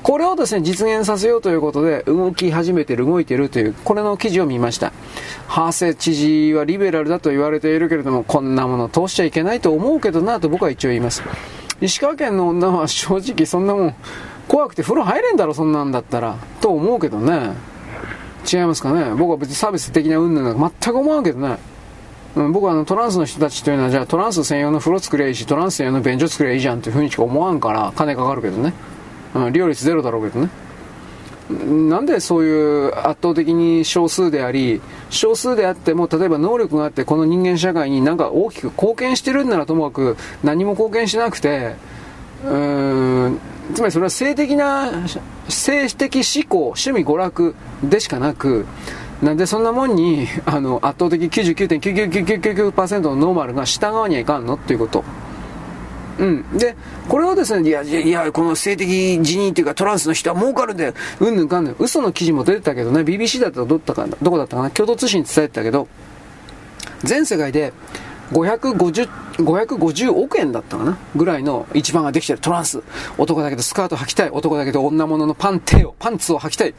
[0.03, 4.93] これをですね、実現させようということで、動き始めてる、動いてるという、これの記事を見ました。
[5.47, 11.23] ハーセ知事はリベラルだと言われているけれども、こんなもの通しちゃいけないと思うけどなと僕は一応言います。
[11.81, 13.95] 石川県の女は正直そんなもん、
[14.47, 16.35] 怖くて風呂入れんだろ、そんなんだったら。
[16.61, 17.51] と思うけどね。
[18.51, 19.15] 違いますかね。
[19.15, 21.57] 僕は別にサービス的な云々なんか全く思わんけどね。
[22.35, 28.73] うん、僕はあのトランスの人たちというのは、じゃあトランス専用の風呂作ればいいし、トランス専用の便所作ればいいじゃんっていうふうにしか思わんから、金かかるけどね。
[29.35, 30.49] うん、利用率ゼロだろうけどね。
[31.49, 41.75] なんでそういう圧倒的に少数であり、少数であっても、例えば能力があって、この人間社会になんか大きく貢献してるんならともかく、何も貢献しなくて、
[42.45, 43.39] うーん、
[43.73, 44.89] つまりそれは性的な、
[45.49, 48.65] 性的思考、趣味娯楽でしかなく、
[49.21, 54.55] なんでそんなもんに、あの、圧倒的99.99999%のノーマルが従わにはいかんの？
[54.55, 55.03] っていうこと。
[56.19, 56.57] うん。
[56.57, 56.75] で、
[57.07, 60.93] これをですね、いや、いや、この性的辞任というかトランスの人は儲かるんだよ。
[61.19, 61.75] うんぬんかんぬん。
[61.79, 65.87] 嘘の記事も出てたけどね、BBC だったらどったかどこだったかな共同通信に伝えてたけど、
[67.03, 67.73] 全世界で
[68.31, 72.81] 550、550億円だったかなぐらいの一番ができてるトランス。
[73.17, 74.29] 男だけどスカート履きたい。
[74.29, 76.73] 男だけど女物のパンテを、パンツを履きたい。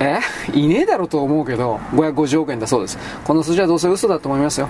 [0.00, 0.18] え？
[0.52, 2.98] いねえだろうと思うけど、550億円だそうです。
[3.24, 4.68] この数字はどうせ嘘だと思いますよ。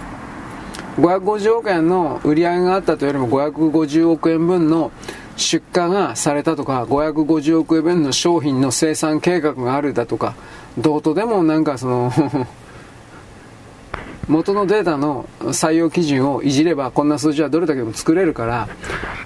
[0.97, 4.93] 550億円の売り上げがあったというよりも550億円分の
[5.37, 10.35] 出荷がされたとか550億円分の商品の生産計画があるだとか
[10.79, 12.13] どうとでもなんかその
[14.29, 18.69] 元のデータの採用基準をいじればこんな数字はどれだけでも作れるから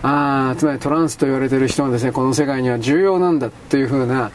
[0.02, 4.30] あつまりトランスと言われてる人はですねこの世界には重要なんだというふうな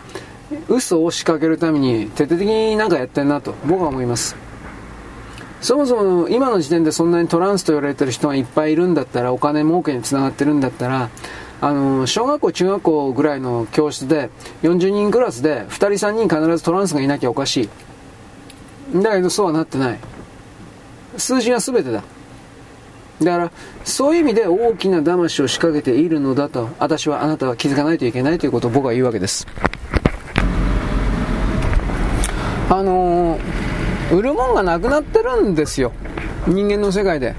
[0.69, 4.52] 嘘を仕掛けるために徹底的に何かやってんなと僕は思います。
[5.63, 11.09] そもそも今の時点でそんなにトランスと言われてる人がいっぱいいるんだったら、お金儲けにつながってるんだったら、
[11.61, 14.29] あの、小学校、中学校ぐらいの教室で、
[14.63, 17.69] 40人クラスで2人3人必ずトランスがいなきゃおかし
[18.93, 19.01] い。
[19.01, 19.99] だけどそうはなってない。
[21.15, 22.03] 数字が全てだ。
[23.21, 23.51] だから、
[23.85, 29.47] そういう意味で大きな騙しを仕掛けているのだと、私はあなたは気づかないといけないということを僕は言うわけです。
[32.69, 33.62] あのー
[34.13, 35.91] 売るもんがなくなってるんですよ。
[36.47, 37.35] 人間の世界で。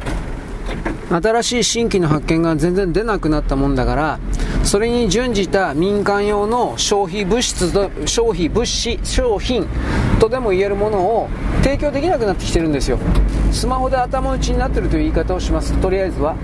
[1.10, 4.18] 新しい新規の発見が全然出なくなったもんだから
[4.64, 9.66] それに準じた民間用の消費物質と消費物資商品
[10.18, 11.28] とでも言えるものを
[11.62, 12.98] 提供できなくなってきてるんですよ。
[13.52, 15.74] スマホで頭打ちになってるという言い方をします。
[15.74, 16.34] とりあえずは。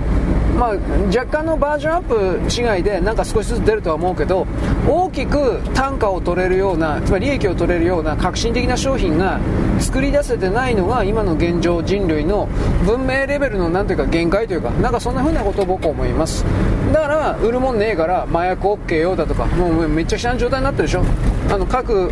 [0.60, 0.70] まあ、
[1.06, 4.46] 若干のバージョンアップ違いでなんか少しずつ出るとは思うけど
[4.86, 9.40] 大きく単価を取れるようなつまり利益を取れるような革新的な商品が
[9.78, 12.46] 作り出せてないのが今の現状人類の
[12.84, 16.44] 文明レベルのなんていうか限界というかなんかそんな風なことを僕は思います。
[16.92, 21.04] だから売るもんねえから麻薬 OK よだとかもうめっちゃくちゃな状態になってるでしょ。
[21.50, 22.10] あの各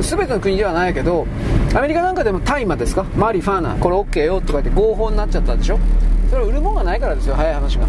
[0.00, 1.24] 全ての国ではないけど
[1.72, 3.04] アメリカなんかでも大麻ですか？
[3.16, 5.78] マリファーナこれ OK よとか言って合法になっちゃったでしょ？
[6.28, 7.86] それは売るもんがないからですよ早い話が。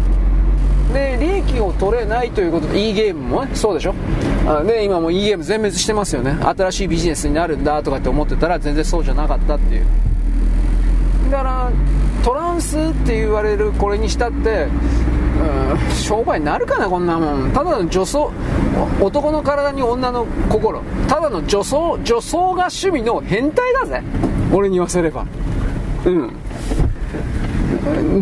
[0.92, 3.94] で利益を取れないということで e ゲームもねそうでしょ。
[4.66, 6.36] で今もう e ゲーム全滅してますよね。
[6.42, 9.84] 新しいビジネスになるんだとかって思ってたら全然そうじゃなかったっていう。
[11.30, 11.70] だから
[12.24, 14.68] トランスって言われるこれにしたって
[15.38, 17.50] うん商売になるかなこんなもん。
[17.52, 18.32] ただの女装
[18.98, 20.80] 男の体に女の心。
[21.06, 24.02] ただの女装女装が趣味の変態だぜ。
[24.54, 25.26] 俺に言わせれば。
[26.06, 26.32] うん。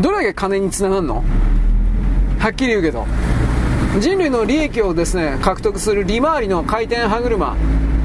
[0.00, 1.24] どれだけ金につながるの？
[2.38, 3.07] はっきり言うけど。
[4.00, 7.57] 人類の利益をですね獲得する利回りの回転歯車。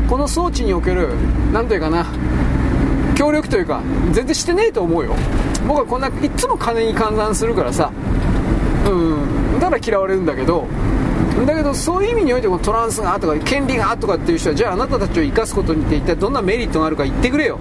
[0.10, 1.10] この装置における
[1.54, 2.06] 何というかな
[3.16, 5.16] 協力というか全然してねえと思うよ。
[5.68, 7.92] 僕はこんないっつも金に換算するからさ。
[8.90, 9.60] うん。
[9.60, 10.66] だから嫌われるんだけど。
[11.46, 17.60] だけどそういう意味においてもトランスがとか権利がとかっていう人はじゃああなたたちを生かすことにって一体どんなメリットがあるか言ってくれよ。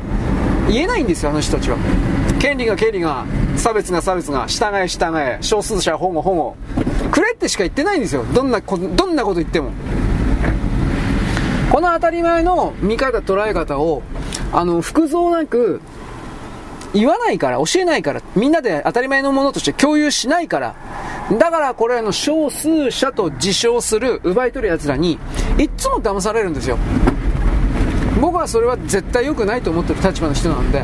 [0.68, 1.76] 言えないんですよあの人たちは。
[2.38, 3.24] 権利が権利が。
[3.60, 6.56] 差別が差別が従え従え少数者保護保護。
[7.10, 8.24] くれってしか言ってないんですよ。
[8.34, 9.70] どんなこどんなこと言っても。
[11.70, 14.02] この当たり前の見方捉え方を
[14.52, 15.80] あの複雑なく
[16.92, 20.74] 言わないから教えないからみんなで当たり前のものとして共有しないから。
[21.38, 25.16] だからこれの少数者と自称する奪い取る奴らに
[25.58, 26.76] いっつも騙されるんですよ。
[28.20, 30.82] 僕はそれは絶対良くないと思ってる立場の人なんで。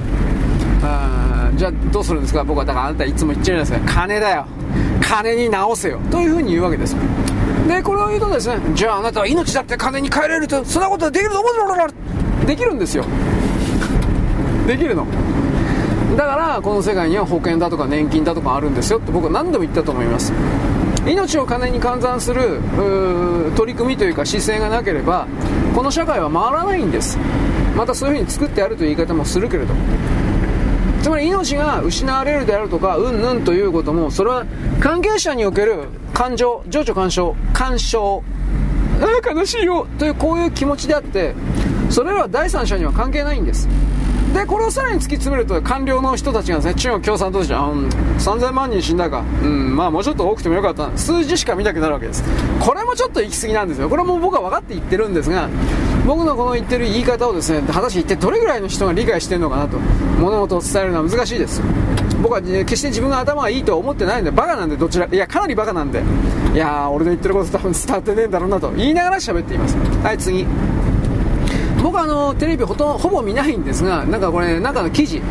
[0.84, 1.25] あ
[1.56, 2.44] じゃあどうするんですか？
[2.44, 4.46] 僕はだからあなたいつも言っちゃうんですか金だよ。
[5.00, 6.00] 金に直せよ。
[6.10, 6.96] というふうに言うわけです
[7.68, 13.04] でこれを言うとですねじゃああなたは命だって金に変えれるとそんなことできると思うできるんですよ。
[14.66, 15.06] できるの。
[16.16, 20.32] だからこの世界には保険だとか年金だとかあるんですよって僕は何度も言ったと思います。
[21.06, 22.60] 命を金に換算する
[23.56, 25.26] 取り組みというか姿勢がなければ
[25.74, 27.18] この社会は回らないんです。
[27.76, 29.74] またそういうふうに作ってやるという言い方もするけれど
[31.06, 34.44] つまり命が失われるであるとかうんぬんということもそれは
[34.80, 38.24] 関係者における感情情緒干渉干渉。
[39.00, 39.86] ああ悲しいよ。
[40.00, 41.36] というこういう気持ちであって
[41.90, 43.68] それらは第三者には関係ないんです。
[44.34, 50.90] で、これをさらに突き詰めると、官僚の人たちがですね、中国共産党じゃん、3000万人死んだか、うん、まあもうちょっと多くてもよかった。
[50.96, 52.22] 数字しか見たくなるわけです。
[52.60, 53.88] これもちょっと行き過ぎなんですよ。
[53.88, 55.48] これも僕は分かって言ってるんですが、
[56.06, 59.78] 僕のこの言ってる言い方をですね、果たして一体どれぐらいの人が理解してるのかなと、
[60.20, 61.62] 物事を伝えるのは難しいです。
[62.22, 66.02] 僕は、ね、決して自分が頭がいいとは思ってないんで、バカなんで、どちら、いや、かなりバカなんで、
[66.54, 69.76] いや、俺の言ってること多分伝わってねえんだろうなと言いながら喋っています。
[70.02, 70.46] はい、次。
[71.86, 75.22] 僕はあのテレビほとほぼ見ないんですが、なんかこれ、中の記事、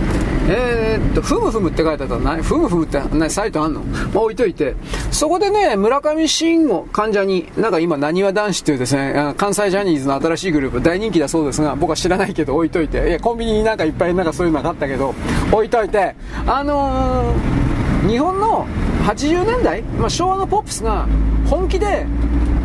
[0.48, 4.74] えー、っと、ふむふむって書いてあったら、ふむふむって何サイトあんの、まあ、置いといて、
[5.12, 15.14] そこでね、村上信五患者に、なんか今、なにわ男子っていうですね、関西ジャニーズの新しいグループ、大人気だそうですが、僕は知らないけど置いといて、いや、コンビニになんかいっぱいなんかそういうのがあったけど、
[15.52, 16.16] 置いといて、
[16.48, 18.66] あのー、日本の
[19.06, 21.06] 80年代、まあ、昭和のポップスが
[21.50, 22.06] 本気で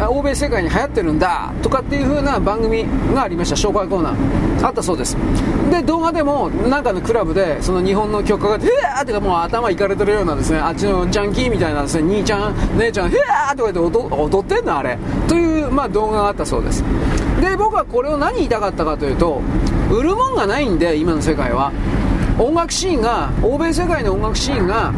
[0.09, 2.85] 欧米世界に流行ってるんだとかっていう風な番組
[3.15, 5.17] がありました紹介コーナーあったそうです
[5.71, 14.99] で動画でもなんかのクラブでその日本の曲家が「ふわー!」ってかもう頭いかれてるようなですねあっちのジャンキーみたいなですね兄ちゃん姉ちゃん「ふわー!」とか言って踊ってんのあれ
[15.29, 16.85] という、まあ、動画があったそうです
[17.41, 19.41] で僕はこれを何言いたかったかというと
[19.91, 21.73] 売るもんがないんで今の世界は
[22.39, 24.93] 音楽シーンが欧米世界の音楽シーンが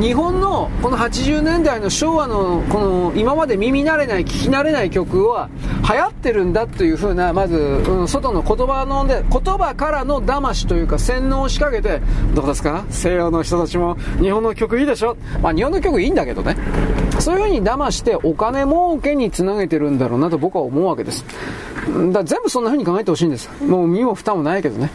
[0.00, 5.50] 日本のこの80年代の昭和のこの今まで耳慣れない聞き慣れない曲は
[5.90, 12.00] 流行ってるんだというふうなまず、外の言葉ので言葉からの騙しというか洗脳を仕掛けて
[12.34, 12.84] どうですか？
[12.90, 13.96] 西洋の人たちも。
[14.20, 15.16] 日本の曲いいでしょ？
[15.42, 16.56] まあ日本の曲いいんだけどね。
[17.18, 21.24] そういうふうに騙してお金儲けにつなげてるんだろうなと僕は思うわけです。
[22.12, 23.50] だ全部そんなふうに考えてほしいんです。
[23.64, 24.90] もう身も蓋もないけどね。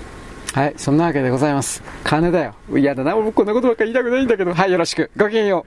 [0.54, 1.82] はい、そんなわけでございます。
[2.04, 2.54] 金だよ。
[2.78, 4.54] 嫌だな、僕こんなことばっか言いたくないんだけど。
[4.54, 5.10] はい、よろしく。
[5.18, 5.66] ごきげんよ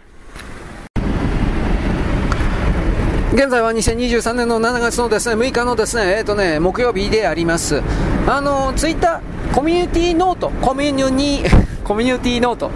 [3.33, 3.35] う。
[3.35, 7.83] 現在は2023年の7月のですね、6日のですね、えっ、ー、とね、木曜日であります。
[8.29, 12.73] あの、ツイッター、コミュニティノート、コミュニティ、コミュニティノート。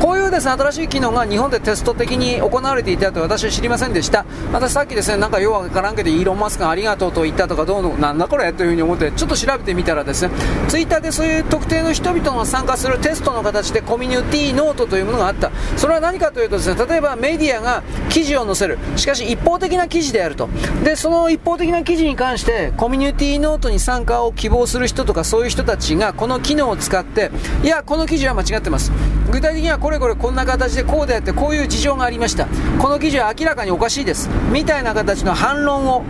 [0.00, 4.24] こういうですね、新しい機能が日本でテスト的に行われていたと私は知りませんでした。
[4.52, 10.32] 私さっきですね、なんかようわからんけど、イーロン・マスクがありがとうと言ったとかどうの、なんだこれというふうに思って、ちょっと調べてみたらですね、
[10.66, 15.52] ツイッターでそういう特定の人々が参加するテストの形でコミュニティノートというものがあった。
[15.76, 18.78] それは何かというとですね、例えばメディアが記事を載せる。
[18.96, 20.48] しかし一方的な記事であると。
[20.82, 27.30] で、その一方的な記事に関して、コミュニティノートに参加を希望する人とかそういう人たちがこの機能を使って、
[27.62, 28.92] いや、この記事は間違ってます。
[29.30, 32.46] 具体的にはこれこれこんな形でこうであってこういう事情がありました。
[32.78, 34.30] この記事は明らかにおかしいです。
[34.52, 36.04] みたいな形の反論を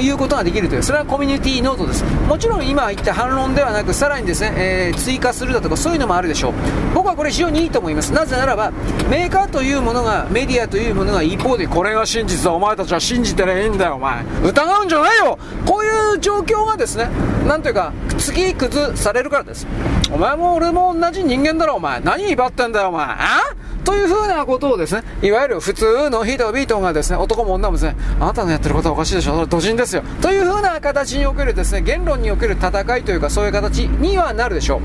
[0.00, 0.82] 言うことができるという。
[0.82, 2.04] それはコミュニティノートです。
[2.28, 6.52] もちろん今言った反論ではなくさらにですね、えー、追加するだとかそういうのもあるでしょう。
[6.94, 8.12] 僕はこれ非常にいいと思います。
[8.12, 8.70] なぜならば
[9.10, 12.52] メーカーというものがメディアというものが一方でこれが真実だ。
[12.52, 14.22] お前たちは信じてりゃいいんだよお前。
[14.44, 15.38] 疑うんじゃないよ。
[15.66, 17.08] こういう状況がですね
[17.48, 17.92] なんというか
[18.24, 19.66] 次崩されるからです
[20.10, 23.40] お前も俺も同じ人間だろお前何威張ってんだよお前あ？
[23.84, 30.02] というふうなことをですね、いわゆる普通の人々がですね、男も女もですね、あなたのやってることはおかしいでしょ、それ土人ですよ。
[30.22, 34.80] というふうな形におけるですね、言論における戦いというか、そういう形にはなるでしょう。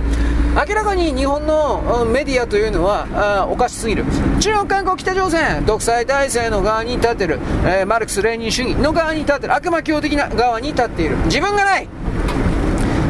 [0.67, 4.03] 明らかに日本のメディアというのはおかしすぎる。
[4.41, 11.15] 中国、韓国、北朝鮮、独裁体制の側に立ってる、えー、マルクス・レーニン主義の側に立ってる、悪魔教的な側に立っている。
[11.27, 11.87] 自分がない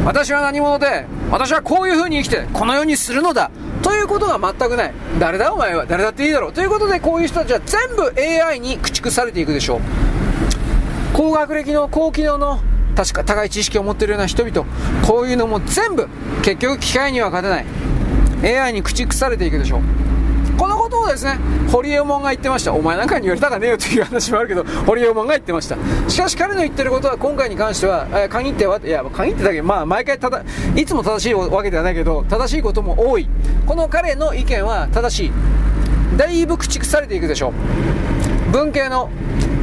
[0.04, 3.50] 私は何者で、私はこういう風に生きて、このようにするのだ。
[3.82, 4.92] ということが全くない。
[5.18, 5.86] 誰だお前は。
[5.86, 6.52] 誰だっていいだろう。
[6.52, 9.80] ということで、こういう人たちは全部 AI に駆逐されていくでしょう。
[11.12, 12.60] 高学歴の高機能の
[12.96, 14.66] 確か高い知識を持ってるような人々、
[15.06, 16.08] こういうのも全部、
[16.42, 17.50] 結局機械には勝て
[18.42, 18.58] ない。
[18.58, 20.09] AI に駆逐されていくでしょう。
[20.60, 21.38] このことをですね、
[21.72, 22.74] 堀江門が言ってました。
[22.74, 25.78] お前なんかに言われたかねえよという話もあるけど、堀江門が言ってました。
[26.06, 30.44] しかし彼の言ってることは今回に関しては、えー、限っては、いや、限ってだけど、まあ毎回ただ、
[30.76, 33.26] いつも正しいわけではないけど、正しいことも多い。
[33.64, 35.32] この彼の意見は正しい。
[36.18, 37.54] だいぶ駆逐されていくでしょ
[38.50, 38.52] う。
[38.52, 39.08] 文系の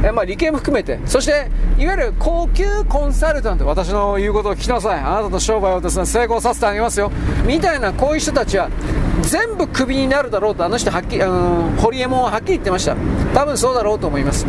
[0.04, 5.00] えまあ、理系も含めて、そして、いわゆる高級コンサルタント、私の言うことを聞きなさい。
[5.00, 7.10] あなたの商売をですね、成功させてあげますよ。
[7.44, 8.68] みたいな、こういう人たちは、
[9.22, 12.94] 全部クビになるだろうと、あの人はっきり、あの堀江門ははっきり言ってました。
[13.34, 14.46] 多分そうだろうと思います。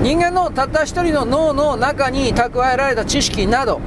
[0.00, 3.80] 人間のたった一人の脳の中に蓄えられた知識など、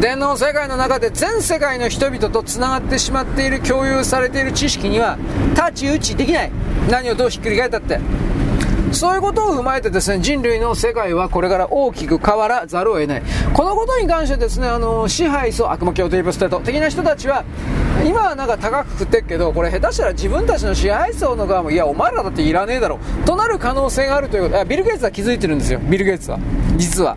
[0.00, 5.18] 電脳世界の中で全世界の人々とつながってしまっている共有されている知識には
[5.50, 6.52] 太刀打ちできない
[6.88, 7.98] 何をどうひっくり返ったって
[8.92, 13.22] そういうことを踏まえてですね、人類の世界はこれから大きく変わらざるを得ない。
[13.52, 17.44] このことに関してですね、あの、支配層、悪魔教ディープステート的な人たちは、
[18.04, 26.38] 今はなんか高くくってっけど、これ下手したら自分たちの支配層の側も、いや、お前らだっていらねえだろ、となる可能性があるということ、ビル・ゲイツは気づいてるんですよ、ビル・ゲイツは。
[26.76, 27.16] 実は。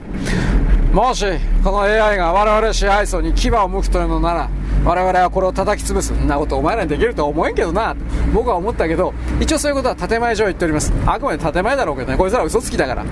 [0.91, 1.25] もし
[1.63, 4.49] この AI が我々支配層に牙を向くというのなら
[4.83, 7.95] 我々はこれを叩き潰すそんなことお前らにできるとは思えんけどな
[8.33, 10.91] 僕は思ったけど一応そういうことは建前上言っております。
[11.05, 13.05] あくまで建前だろうけどねこいつら嘘つきだから。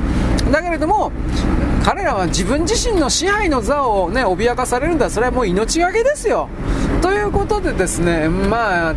[0.51, 1.11] だけれども
[1.83, 5.09] 彼らは自分自身の支配の座をね脅かされるんだ。
[5.09, 6.49] それはもう命がけですよ。
[7.01, 8.95] ということでですねまあ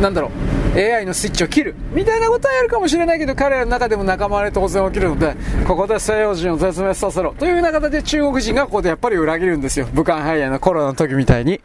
[0.00, 0.30] なんだろ
[0.74, 1.74] う AI のスイッチを切る。
[1.92, 5.34] みたいなことはやるかもしれないけど彼らの中でも仲間割れ当然起きるので
[5.66, 7.34] ここで西洋人を絶滅させろ。
[7.38, 9.88] というような形で中国人がここでやっぱり裏切るんですよ。
[9.92, 11.60] 武漢肺炎のコロナの時みたいに。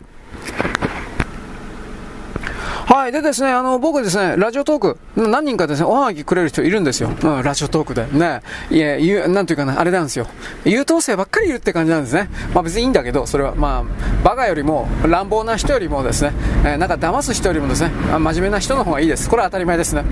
[2.93, 3.11] はい。
[3.11, 7.09] でですね、あの、僕ですね、ラジオトーク、何人かですね、おはがきくれる人いるんですよ。
[7.09, 8.05] うん、ラジオトークで。
[8.05, 8.41] ね。
[8.69, 10.27] いや、言う、なんていうかな、あれなんですよ。
[10.63, 12.29] 優等生ばっかりいるって感じなんですね。
[12.53, 16.33] まあ別にいいんだけど、それは、まあ、バカよりも、乱暴な人よりもですね、
[16.65, 19.27] えー、なんか騙す人よりもですね、真面目な人の方がいいです。
[19.27, 20.03] これは当たり前ですね。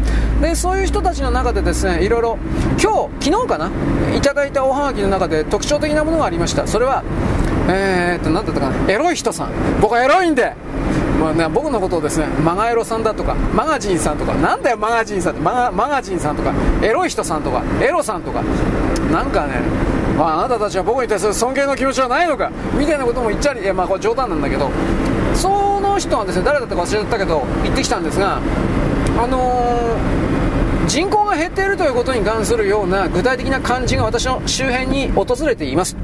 [0.41, 2.39] で、そういう人たちの中でですね、いろいろ、
[2.82, 3.69] 今日、昨日かな、
[4.17, 6.65] いただいたおはがきの中で特徴的なものがありました。
[6.65, 7.03] それは、
[7.69, 9.51] えー、っと、なんだったかな、エロい人さん。
[9.79, 10.55] 僕はエロいんで、
[11.22, 16.51] まあね、僕のことをですね、マガエロさんだとか、マガジンさんとか、なんだよマガジンさんって、マガマガジンさんとか、
[16.82, 18.41] エロい人さんとか、エロさんとか、
[19.11, 19.61] なんかね、
[20.17, 24.72] まあ、あなたたちは僕に対する尊敬の気持ちはないのか、みたいなことも言っちゃり、いやまあこれ冗談なんだけど、
[25.36, 28.38] その人はですね、誰だったか忘れちゃったけど、言ってきたんですが、
[29.19, 35.95] あのー、人口が減っているということに関するような具体的な感じが私の周辺に訪れています。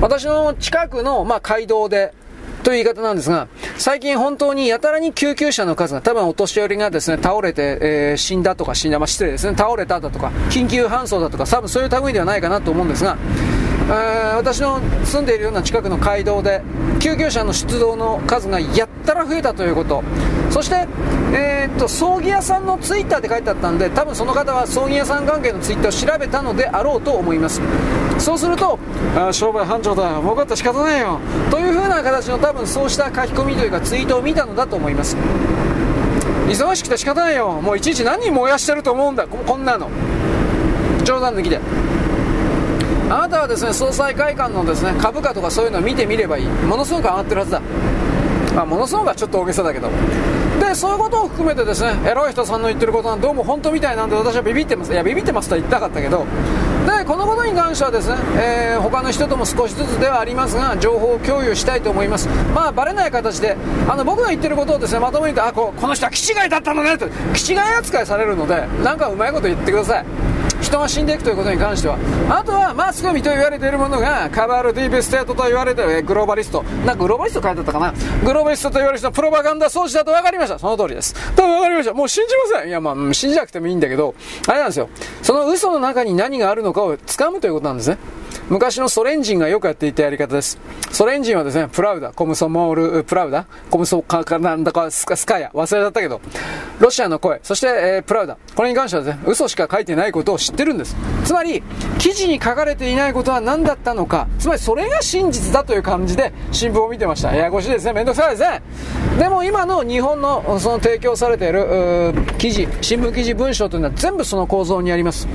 [0.00, 2.14] 私の近くの、まあ、街道で、
[2.62, 3.48] という言い方なんですが、
[3.78, 13.16] 最近本当にやたらに救急車の数が、多分お年寄りがですね、倒れて、えー、死んだとか死んだ、まあ、失礼ですね、倒れただとか、緊急搬送だとか、多分そういう類ではないかなと思うんですが、
[13.88, 16.62] えー、私の住んでいるような近くの街道で
[17.00, 20.04] 救急車の出動の数がやったら増えたということ。
[20.50, 20.86] そして、
[21.32, 27.62] えー、っと葬儀屋さんのツイッターって書いてあったんで多分その方は葬儀屋さん関係のツイッターを調べたのであろうと思います。
[28.18, 28.78] そうすると
[29.16, 30.20] あ商売繁盛だ。
[30.20, 31.18] 儲かった仕方ないよ。
[31.50, 35.16] という風な形の多分そうした書き込みというかツイートを見たのだと思います。
[36.48, 37.52] 忙しくて仕方ないよ。
[37.62, 39.26] もういちいち何燃やしてると思うんだ。
[39.26, 39.88] こんなの。
[41.04, 41.60] 冗談抜きで。
[43.08, 46.46] あなたはですね総裁会館のですね株価とかそういうのを見てみればいい。
[46.46, 47.62] ものすごく上がってるはずだ。
[48.54, 49.88] まあ、ものすごくはちょっと大げさだけど。
[50.70, 54.92] でそういうことを含めてですねエロい人さんの言ってることはどうも本当みたいなんで私はビビってます。
[54.92, 56.24] いやビビってますとは言ったかったけど。
[56.86, 62.28] でこのことに関してはですね、えー、他の人とも少しずつではありますが情報を共有したいと思います。
[62.54, 63.56] まあバレない形で
[63.88, 70.29] あの僕が言ってることをですねまとめてあここの人は気違いだったのねと気違い扱いされるのでなんかうまいこと言ってください。
[70.60, 71.98] 人が死んでいくということに関しては。
[72.28, 76.62] あとはマスコミと言われているものがカバールディープステートと言われているグローバリスト。
[76.84, 77.92] なんかグローバリスト書いてあったかな？
[78.24, 80.58] グローバリストと言われる人はプロパガンダ装置だと分かりました。
[80.58, 81.14] その通りです。
[81.34, 81.94] と分かりました。
[81.94, 82.68] もう信じません。
[82.68, 84.14] いやまあ信じなくてもいいんだけど
[84.46, 84.88] あれなんですよ。
[85.22, 87.98] その嘘の中に何があるのかを掴むということなんですね。
[88.50, 90.58] 昔のソ連人がよくやっていたやり方です。
[90.90, 96.20] ソ連人はですね、プラウダ、コムソモール、プラウダ、コムソカ、なんだかスカ、スカヤ、忘れちゃったけど、
[96.80, 100.96] ロシアの声、そして、えー、プラウダ、これに関してはですね、嘘しか書いてないことを知ってるんです。
[101.24, 101.62] つまり、
[102.00, 107.32] 記事に書かれていないことは何だったのか、つまりそれが真実だという感じで新聞を見てました。
[107.32, 108.62] ややこしいですね、めんどくさいですね。
[109.16, 115.28] でも今の日本のその提供されている記事、新聞記事文章というのは全部その構造にあります。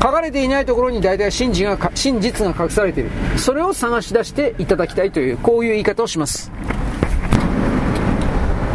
[0.00, 6.50] 書かれていないところに大体真実が真実が隠されているそれを探し出していただきたいというこういう言い方をします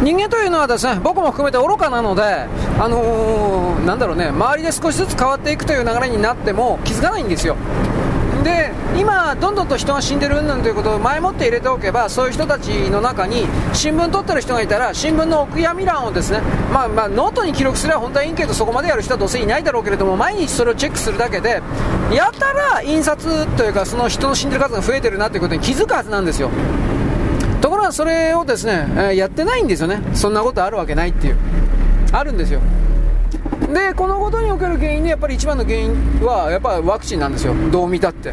[0.02, 7.56] 人間というのはですね僕も含めて愚かなので、あのー、なんだろうね、周りで少しずつ変わっていくという流れになっても気づかないんですよ。
[8.44, 16.40] で今、どんどんと人が死んでるんなんということを前もって入れておけばそういう人たちの中に新聞撮ってる人がいたら新聞のお悔やみ欄をですね、
[16.72, 21.62] まあ、まあノートに記録すれば本当はいいけどそこまでやる人はどうせいないだろうけれども毎日それをチェックするだけで
[22.12, 26.50] やたら印刷というかその人の死んでる数が増えてるなということに気づくはずなんですよ。
[27.60, 31.36] ところがそれをですね、え、やってないんですよね、そんなことあるわけないっていう、
[32.12, 32.60] あるんですよ。
[33.74, 35.90] でこのことにおける原因でやっぱり一番の原因
[36.24, 37.54] はやっぱワクチンなんですよ。
[37.70, 38.32] どう見たって。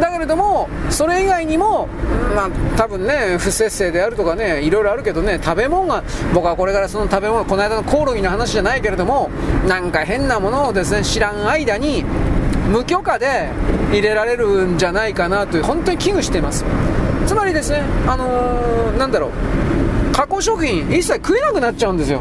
[0.00, 1.86] だけれどもそれ以外にも
[2.34, 6.02] まあ多分ね不節制であるとかねいろいろあるけどね食べ物が
[6.34, 9.30] 僕はこれからその食べ物この間のコオロギの話じゃないけれども
[9.68, 12.04] なんか変なものをですね知らん間に
[12.68, 13.48] 無許可で
[13.92, 16.64] 入れられるんじゃないかなという本当に危惧しています。
[17.26, 19.30] つまりですねあのー、なんだろう。
[20.12, 22.20] 加工食品一切食えなくなっちゃうんですよ。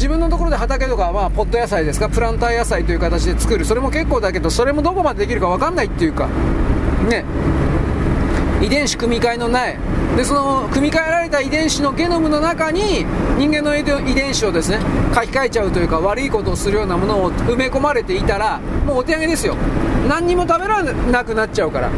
[0.00, 3.66] 自分のところで畑とかはポット野菜ですかプランター野菜という形で作る。
[3.66, 6.26] それも結構だけどそれもどこまでできるか分かんないっていうか
[7.06, 7.22] ね。
[8.62, 9.76] 遺伝子組み換えのない。
[10.16, 13.04] でその組み換えられた遺伝子のゲノムの中に
[13.36, 14.78] 人間の遺伝子をですね
[15.14, 19.54] 書き換えちゃうというか悪いことをするようなものを埋め込まれていたらもうお手上げですよ。
[20.08, 21.90] 何にも食べられなくなっちゃうから。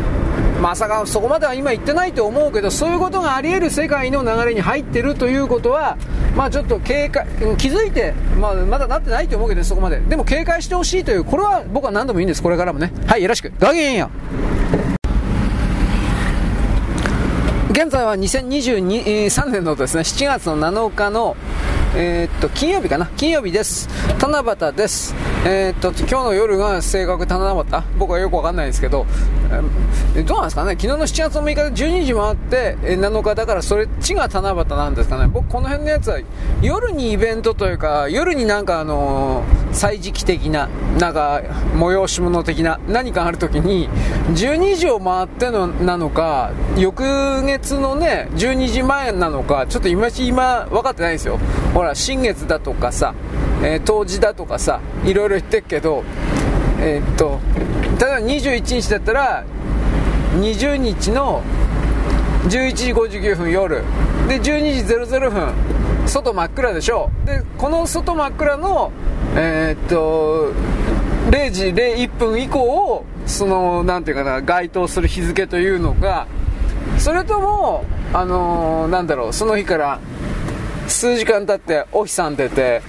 [0.63, 5.99] まさかそこまでは今言ってないと思うけどそういうことがあり得る世界の流れに入ってるということは
[6.37, 7.27] まあちょっと警戒
[7.59, 9.99] 気づいて、まあ、まだなってないと思うけどそこまで。
[9.99, 10.15] で。
[10.15, 12.43] も警戒してほしいというこれは僕は何度もいいんです。
[12.43, 12.93] これからもね。
[13.09, 13.51] はいよろしく。
[13.59, 13.97] ごきげん。
[13.97, 14.09] よ
[17.73, 21.37] 現在は2023年のですね7月の7日の
[21.95, 23.07] えー、っと金曜日かな。
[23.17, 23.89] 金曜日です。
[24.19, 25.15] 七夕です。
[25.45, 27.83] えー、っと今日の夜が正確七夕？
[27.99, 29.05] 僕はよくわかんないですけど、
[30.17, 30.73] え、どうなんですかね？
[30.73, 35.29] 昨日の7月の6日で12時回って、え7日だからそれっちが七夕なんですかね？
[35.29, 36.21] 僕この辺のやつは
[36.63, 41.43] 夜にイベントというか夜になんかあのー、歳時期的ななんか
[41.75, 43.89] 催し物的な何かある時に
[44.35, 47.03] 12時を回ってのなのか翌
[47.45, 51.39] 月のね12時前なのかちょっといまいち今分かってないんですよ。
[51.75, 53.15] ほら新月だとかさ
[53.65, 56.03] えー、冬至だとかさいろいろ言ってるけど
[56.81, 57.39] えー、っと
[58.03, 59.45] 例えば21日だったら
[60.35, 61.41] 20日の
[62.49, 63.85] 11時59分夜。
[64.27, 65.53] で12時00分
[66.09, 67.13] 外真っ暗でしょ。
[67.25, 68.91] でこの外真っ暗の
[69.37, 70.53] えー、っと
[71.31, 76.27] 0時01分以降をその何ていうかな該当する日付というのか
[76.99, 80.01] それともあのー、なんだろうその日から
[80.89, 82.83] 数時間経ってお日さん出て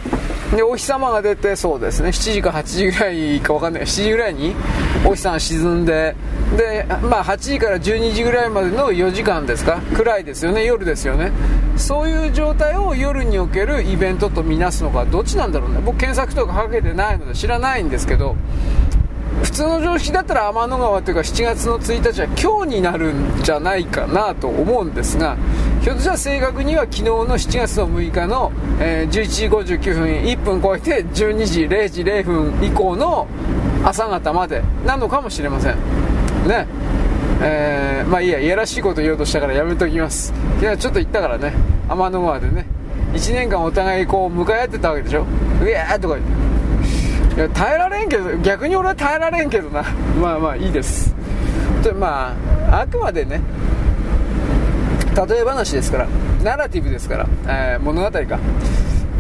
[0.56, 2.10] でお日様が出てそうですね。
[2.10, 3.84] 7時か8時ぐらいか分かんない。
[3.84, 4.56] 7時ぐらいに
[5.06, 6.16] お日さん沈んで
[6.56, 9.82] で、まあ、8時から12時ぐらいまでの4時間ですか？
[9.96, 10.66] 暗いですよね。
[10.66, 11.32] 夜ですよね。
[11.76, 15.80] そういう状態を夜におけるイベントとみなすのかどっちなんだろうね。
[15.84, 18.36] 僕検索とかかけてないので知らないんですけど
[19.42, 25.38] 普通の常識だったら天の川というか7月の1日は今日になるんじゃないかなと思うんですが
[25.82, 33.28] ひょっとしたら正確には昨日の7月の6日の、えー、11時59分1分超えて12時0時0分以降の
[33.84, 35.76] 朝方までなのかもしれません。
[36.48, 36.68] ね。
[37.42, 40.34] えー、まあいいやいやらしいこと言おうとしたからやめときます。
[40.62, 41.54] いやちょっと言ったからね。
[41.90, 42.66] 天の川でね。
[43.14, 45.24] 1年間お互いこう向かい合ってたわけでしょ。
[45.24, 45.26] う
[45.68, 46.43] えーとか言って。
[47.36, 49.84] いや耐えられんけど逆に俺は耐えられんけどな。
[50.22, 51.14] まあまあいいです。
[51.84, 52.36] でま
[52.70, 53.42] ああくまでね
[55.28, 56.08] 例え話ですから
[56.44, 58.40] ナラティブですから、えー、物語か。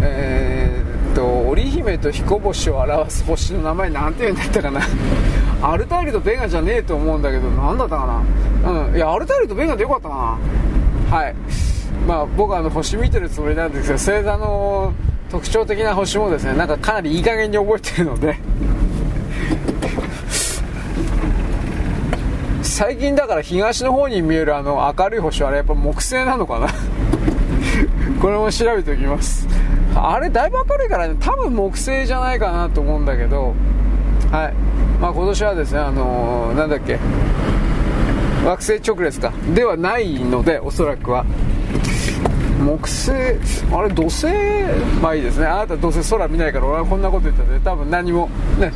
[0.02, 4.82] えー、っと織姫と彦星を表す星の名前なんて言うんだったかな。
[5.62, 8.24] アルタイルとベガじゃねえと思うんだけど何だったか
[8.64, 8.72] な。
[8.86, 10.38] うんいやアルタイルとベガでよかったな。
[11.10, 11.36] はい。
[12.08, 14.94] まあ僕はあの星見てるつもりなんですけど星座の
[15.34, 18.38] 特徴的な星もですねなんかかなりいい加減に覚えてるので。
[22.62, 26.68] 最近だから東の方に見えるあの明るい星はあれやっぱ木星なのかな。
[28.22, 29.48] これも調べておきます。
[29.96, 33.56] あれだいぶ明るいからね多分木星じゃないかなと思うんだけど。
[34.32, 34.54] はい。
[35.02, 37.00] まあ今年はですねあのー、なんだっけ。
[38.46, 39.34] 惑星直列か。
[39.56, 41.26] ではないのでおそらくは。
[42.64, 44.28] 木星あれ土星
[45.02, 45.46] まあいいですね。
[45.46, 48.72] あなたどうせ空見ないから俺はこんなこと言ったんで多分何もね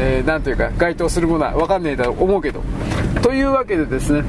[0.00, 2.62] えー、というか該当するものは分かんねえだろう思うけど。
[3.22, 4.24] というわけでですね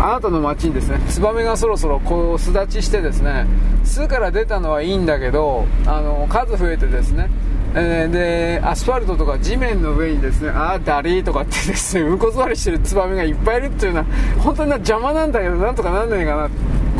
[0.00, 3.46] あなたの街にですねツバメがそろそろこう巣立ちしてですね
[3.84, 7.28] 巣から出たのはいいんだけどあの数増えてですね
[7.74, 14.04] えー、でアスファルトとか地面の上にですねああダリーとかってですねうんこ座りしてるツバメがいっぱいいるっていうのは
[14.38, 16.48] 本当に邪魔なんだけどなんとかなんないかな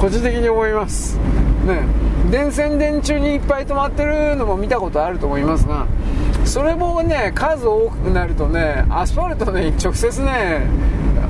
[0.01, 1.17] 個人的に思います。
[1.67, 1.83] ね
[2.31, 5.87] 電線電柱にいっぱい止まってるのも見たことあると思いますが
[6.45, 10.67] それもね数多くなるとねアスファルトに直接ね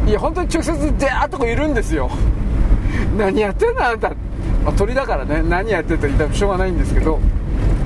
[0.07, 2.11] いや本当に直接でーっとこいるんですよ。
[3.17, 4.11] 何やってんだあんた、
[4.65, 5.43] まあ、鳥だからね。
[5.43, 7.21] 何やってると言ったらしょうがないんですけど。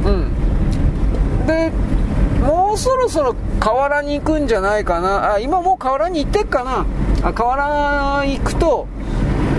[0.05, 1.47] うん。
[1.47, 1.73] で
[2.41, 5.35] もうそろそろ河原に行くんじゃないかな。
[5.35, 6.87] あ今もう河原に行ってっかな。
[7.29, 8.87] あ河原行くと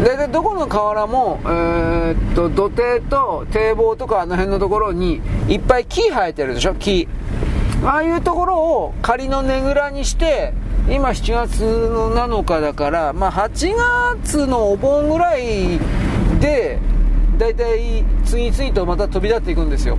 [0.04, 6.76] 大体どこの河原も、えー、っと土手と堤防とかあの辺のところにいっぱい木生えてるでしょ？
[6.76, 7.08] 木。
[7.86, 10.54] ああいうところを仮のねぐらにして
[10.90, 13.76] 今7月の7日だから、まあ、8
[14.22, 15.80] 月のお盆ぐらい
[16.40, 16.80] で
[17.38, 19.98] 大体次々とまた飛び立っていくんですよ。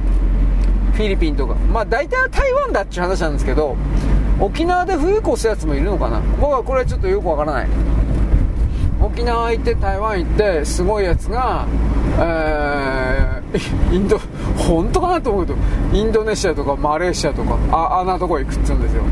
[0.93, 1.55] フィリピンとか。
[1.55, 3.75] まあ大体は台湾だっていう話なんですけど
[4.39, 6.21] 沖縄で冬越すやつもいるのかな？
[6.39, 7.69] 僕はこれはちょっとよくわからない。
[9.05, 11.67] 沖縄行って台湾行ってすごいやつが、
[12.19, 14.19] えー、インド
[14.57, 15.55] 本当かなと思うと
[15.93, 19.05] インドネシアとかマレーシアとかああんなとこ行くっつうんですよ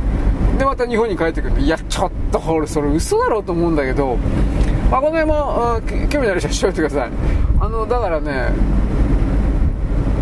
[0.58, 4.16] でまた日本に帰ってくるといやちょっと俺それ嘘だろうと思うんだけど
[4.90, 5.80] まあ、この辺も、
[6.10, 7.10] 興味のある人はしておいてください。
[7.60, 8.52] あの、だからね、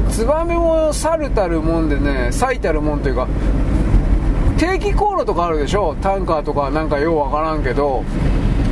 [0.08, 3.26] ツバメも去るたるもんでね、最たるもんというか、
[4.58, 5.96] 定期航路とかあるでしょ？
[6.00, 8.04] タンカーとかなんかようわからんけど、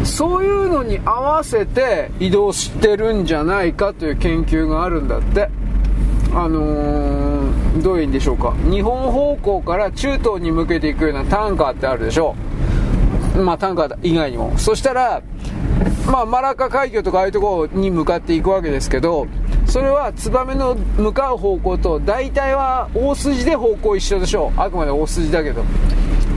[0.08, 5.48] そういうのに合わせて移動してるんじゃないかという研究があるんだって。
[6.34, 8.54] あのー、どういうんでしょうか。
[8.70, 12.34] 日本方向から中東に向けていくようなタンカーってあるでしょ
[13.36, 14.52] まあタンカー以外にも。
[14.58, 15.22] そしたら、
[16.06, 19.26] まあマラカ海峡とかああいうところに向かっていくわけですけど、
[19.66, 24.60] それはツバメの向かう方向と大体は大筋で方向一緒でしょう。
[24.60, 25.62] あくまで大筋だけど。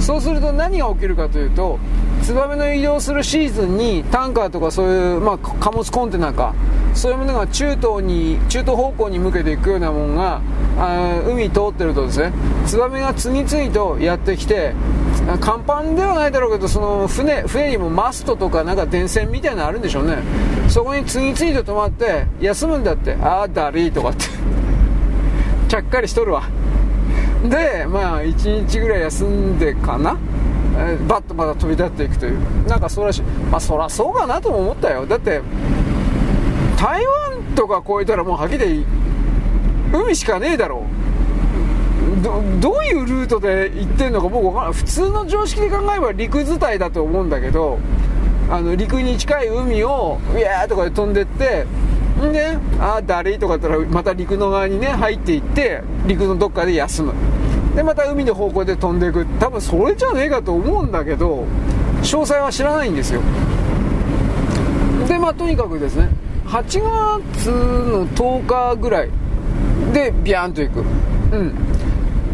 [0.02, 1.80] そうすると何が起きるかというと、
[2.24, 6.54] ツバメの移動するシーズンにタンカーとかそういう、まあ、貨物コンテナか
[6.94, 10.42] そういうものが中東に中東方向に向けていくようなものが
[10.78, 12.32] あ海通ってるとですね
[12.68, 14.74] ツバメが次々とやってきて
[15.40, 20.18] 甲板ではないだろうけどその船船にもマストとかなんか電線みたいなのあるんでしょうね。
[20.68, 23.16] そこに次々と止まって休むんだって。
[23.16, 24.26] ああだりーとかって。
[25.70, 26.44] ちゃっかりしとるわ。
[27.50, 30.18] でまあ1日ぐらい休んでかな。
[30.78, 32.68] え、バッとまた飛び立っていくという。
[32.68, 33.22] なんかそうらしい。
[33.52, 35.06] まあそらそうかなとも思ったよ。
[35.06, 35.42] だって
[36.78, 38.86] 台湾とか越えたらもうはっきり
[39.94, 41.02] 海しかねえだろう。
[42.22, 47.80] どどういうルートで行ってんのか僕分からない普通の常識で考えれば陸伝いだと思うんだけど
[48.50, 51.66] あの陸に近い海をウィーとかで飛んでって
[52.12, 53.38] んでああ誰？
[53.38, 57.14] とか言ったらまた陸の側にね入っていって陸のどっかで休む。
[57.76, 59.26] でまた海の方向で飛んでいく。
[59.40, 61.46] 多分それじゃねえかと思うんだけど
[62.02, 63.22] 詳細は知らないんですよ。
[65.08, 66.10] でまあとにかくですね
[66.46, 66.64] 8
[67.34, 69.10] 月の10日ぐらい
[69.94, 70.80] でビャーンと行く。
[70.80, 70.84] う
[71.44, 71.56] ん。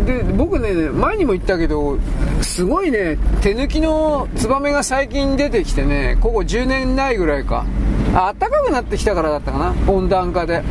[0.06, 1.98] で僕ね前にも言ったけど
[2.42, 7.66] すごいね手抜きのツバメが最近出てきてねここ10年ないぐらいか。
[8.20, 9.76] あったかくなってきたからだったかな。
[9.88, 10.64] 温暖化で。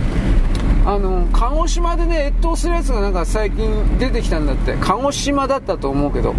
[0.84, 4.76] あの鹿児島でね越冬するやつがなんか最近出てきたんだって。
[4.80, 6.34] 鹿児島だったと思うけど。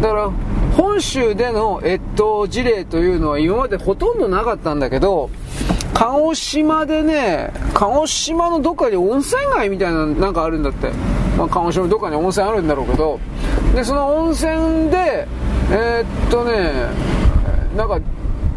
[0.00, 0.30] だから
[0.76, 5.30] 本州での越冬事例というのは今までほとんどなかったんだけど
[5.94, 10.90] 鹿児島でね鹿児島のどっかに温泉街みたいななんかあるんだって、
[11.38, 13.18] まあ、鹿児島のどっかに温泉あるんだろうけど。
[13.74, 15.26] でその温泉で
[15.70, 16.72] えー、っとね
[17.74, 17.98] なんか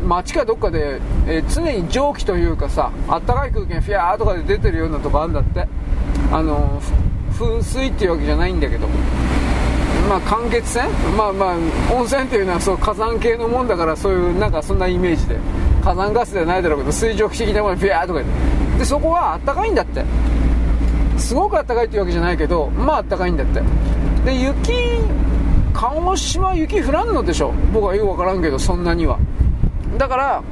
[0.10, 5.68] 街かどっかで、えー、常に蒸気というかさあったかい空気がフィアーとかで出てるようなとこあるんだって。
[6.32, 6.82] あの
[7.34, 8.88] 噴水っていうわけじゃないんだけど。
[10.10, 11.56] まあ間欠泉まあまあ
[11.94, 15.38] 温泉っていうのはそう火山系のもんだからそういうなんかそんなイメージで。
[15.84, 18.24] 火山ガスではないだろうけど水蒸気的なものフィアーとか
[18.78, 18.86] で。
[18.86, 20.04] そこはあったかいんだって。
[21.18, 23.62] すごくあったかいっていうわけじゃないけどまああったかいんだって。
[24.26, 24.74] で雪
[25.74, 27.54] 鹿児島雪降らんのでしょ。
[27.72, 29.20] 僕はよく分からんけどそんなには。
[29.98, 30.44] だから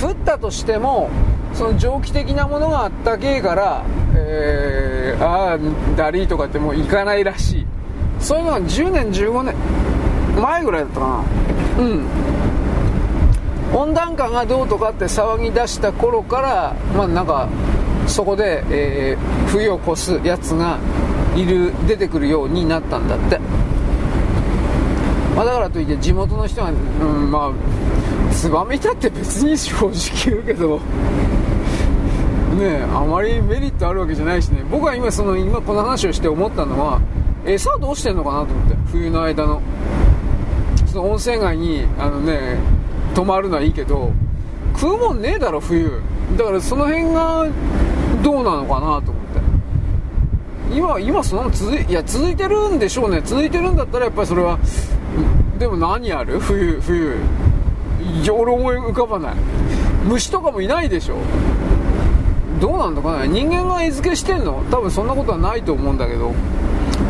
[0.00, 1.10] 降ったとしても
[1.54, 5.58] その蒸気的なものがあったけえから、えー、ああ
[5.96, 7.66] ダリーとかってもう行かないらしい。
[8.20, 9.54] そういうのが10年15年
[10.40, 11.24] 前ぐらいだったか
[11.78, 11.82] な。
[11.82, 12.06] うん。
[13.74, 17.48] 温暖化がどうとかって騒ぎ出した頃からまあなんか
[18.06, 20.78] そこで、えー、冬を越すやつが
[21.36, 23.40] いる出てくるようになったんだって。
[25.36, 27.52] まあ、だからといって地元の人は、うん、まあ
[28.38, 29.90] ツバメいたって別に正直
[30.26, 30.78] 言うけど
[32.56, 37.00] ねあまりメリットあるわけじゃないしね僕は今その今この話をして思ったのは
[37.44, 39.60] 餌どうしてんのかなと思って冬の間の
[40.86, 42.58] その温泉街にあのね
[43.12, 44.12] 泊まるのはいいけど
[44.74, 46.00] 食うもんねえだろ冬
[46.36, 47.44] だからその辺が
[48.22, 54.60] どうなのかなと思って今今その続いいや続いてるんでしょうね続いてるんだったらやっぱりそれは
[55.58, 57.16] でも何ある冬冬
[58.30, 59.34] 俺思い浮かばない。
[60.04, 61.16] 虫とかもいないでしょ。
[62.60, 64.64] どうなんだかな人間が餌付けしてんの？
[64.70, 66.32] 多分そんなことはないと思うんだけど。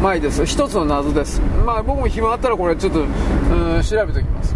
[0.02, 0.44] まあいいです。
[0.44, 1.40] 一つの謎です。
[1.64, 3.08] まあ僕も暇あったらこれちょっとうん
[3.82, 4.54] 調べておきます。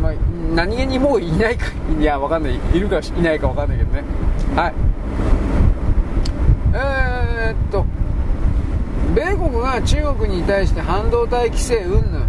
[0.00, 0.12] まあ
[0.54, 1.66] 何気にもういないか。
[1.98, 2.60] いやわかんない。
[2.74, 4.04] いるかいないかわかんないけどね。
[4.54, 4.74] はい。
[6.74, 7.84] えー、っと。
[9.14, 12.26] 米国が中国に対して半導体規制云々。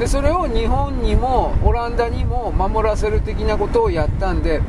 [0.00, 4.62] でそれを日本にもオランダにも守らせる的なことをやったんで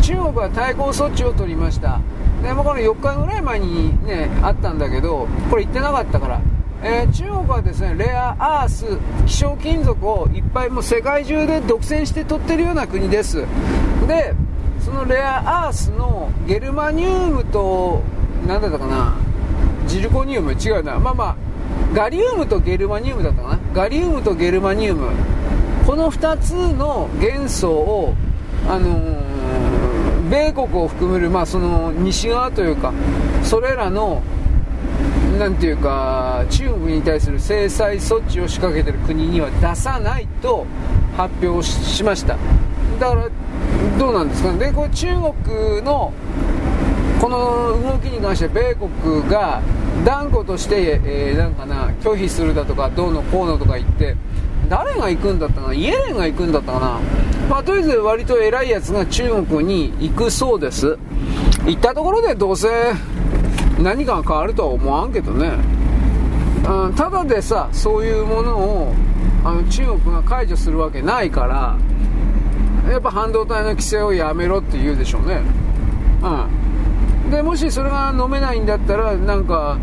[0.00, 2.00] 中国は対抗措置を取りました。
[2.40, 6.40] でもこの4日ぐらい前にねあったんだけどこれ言ってなかったから、
[6.84, 8.86] えー、中国はですねレアアース
[9.26, 13.44] 希少金属をいっぱいもう世界中で独占して取ってるような国です。
[14.06, 14.34] で
[14.84, 18.02] そのレアアースのゲルマニウムと
[18.46, 19.16] 何だったかな
[19.88, 20.52] ジルコニウム？
[20.52, 21.00] 違うな。
[21.00, 21.45] まあまあ
[21.96, 23.58] ガリウムとゲルマニウムだったかな？
[23.72, 25.08] ガリウムとゲルマニウム。
[25.86, 28.14] この2つの元素を、
[28.68, 32.92] あのー、米国を含める、まあ、その西側というか
[33.42, 34.22] それらの
[35.38, 40.66] なんていうか中国に対する制裁措置を仕掛けてる国には出さないと
[41.16, 42.36] 発表しました。
[43.00, 43.30] だから
[43.98, 44.52] どうなんですか？
[44.52, 46.12] ねでこれ中国の
[47.22, 49.62] この動きに関して米国が
[50.04, 54.16] 断固として、えー、なんかな拒否するだとかどうのこうのとか言って
[54.68, 57.00] 誰が行くんだったかなイエレンが行くんだったかな。
[57.48, 60.98] まあ、とりあえず割と偉いやつが中国に行くそうです。
[61.66, 62.68] 行ったところでどうせ
[63.78, 65.52] 何かが変わるとは思わんけどね、
[66.68, 68.94] うん、ただでさそういうものを
[69.44, 71.76] あの中国が解除するわけないから
[72.90, 75.42] やっぱ半導体の規制をやめろって言うでしょうね。
[76.22, 76.65] うん。
[77.30, 79.78] でもしそれが飲めないんだったらなんか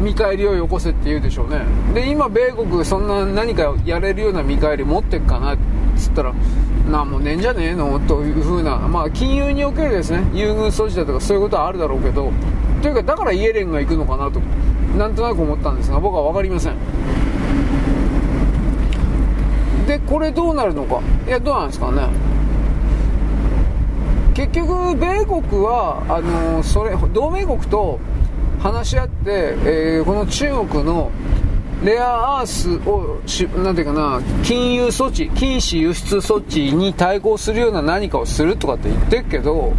[0.00, 1.62] 見返りをよこせって言うでしょうね。
[1.94, 5.58] で今米国そんな何かやれるような見返り持ってっかなっ
[5.96, 6.34] つったら
[6.90, 12.32] なんもねえんじゃねえのというふうなまあ金融におけるですね優遇措置だとかそういうことはあるだろうけど
[12.82, 14.40] というかだからイエレンが行くのかなと
[14.98, 16.74] なんとなく思ったんですが僕は分かりません。
[19.86, 21.00] でこれどうなるのか。
[21.26, 22.08] いやどうなんですかね。
[24.34, 28.00] 結局米国はあのそれ同盟国と
[28.60, 31.10] 話し合って、えー、この中国の
[31.84, 39.72] レアアースをし、なんていうかな、金融措置、禁止輸出措置に対抗するような何かをするとかって言ってるけど、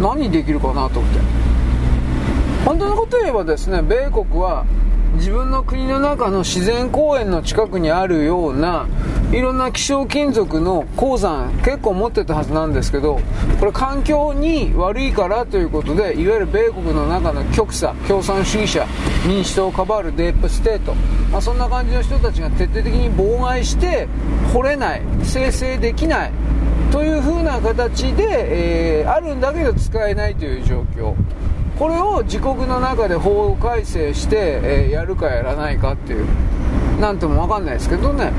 [0.00, 1.20] 何できるかなと思って。
[2.64, 4.66] 本当のこと言えばですね、米国は
[5.14, 8.86] 自分の国の中の自然公園の近くにあるような
[9.30, 13.20] いろんな希少金属の鉱山結構持ってたはずなんですけど
[13.60, 18.86] これ環境に悪いからということでいわゆる米国の中の極左共産主義者
[19.26, 20.94] 民主党カバールデープステート、
[21.30, 24.08] まあ、そんな感じの人たちが徹底的に妨害して
[24.52, 26.32] 掘れない生成できない
[26.90, 31.14] という風な形で、えー、あるんだけど使えないという状況。
[31.82, 36.26] これを自国の中で法改正して、えー、やるかやらないかっていう。
[37.00, 38.30] なんとも分かんないですけどね。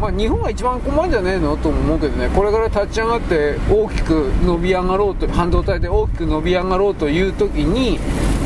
[0.00, 2.28] まあ、日本が一番困るんじゃねえのとも思うけどね。
[2.28, 7.98] これから立ち上がって大きく伸び上がろうと半導体で大きく伸び上がろうという時に、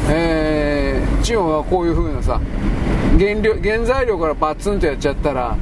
[0.08, 2.40] えー、中国がこういう風なさ
[3.18, 5.54] 原料原材料からバツンとやっちゃったら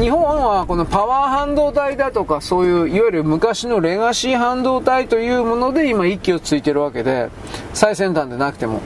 [0.00, 7.28] 日本はこのパワー半導体だとかそういういわゆる昔のレガシー半導体というもので今息をついてるわけで
[7.74, 8.80] 最先端でなくても。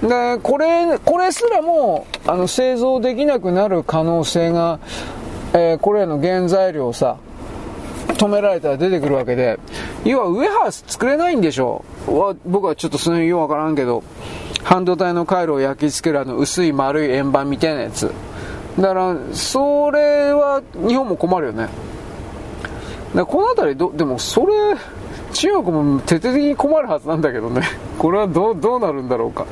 [0.00, 4.78] でこれこれすらもあの製造できなくなる可能性が、
[5.54, 7.16] えー、これらの原材料をさ
[8.06, 9.58] 止められたら出てくるわけで。
[10.04, 12.36] 要はウェハース作れないんでしょう。
[12.46, 14.04] 僕はちょっとその辺ようわからんけど。
[14.62, 18.12] 半導体の回路を焼き付けるあの薄い丸い円盤みたいなやつ。
[18.78, 21.68] だから、それは日本も困るよね。
[23.14, 24.52] だこの辺りど、でもそれ、
[25.32, 27.62] 中国も徹底的に困るはずなんだけどね。
[27.98, 29.46] これはどう、どうなるんだろうか。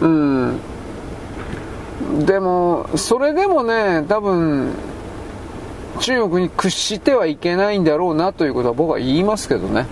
[0.00, 0.60] うん。
[2.26, 4.72] でも、それでもね、多分、
[6.00, 9.86] 中国に屈してはいけないんだろうなということは僕は言いますけどね。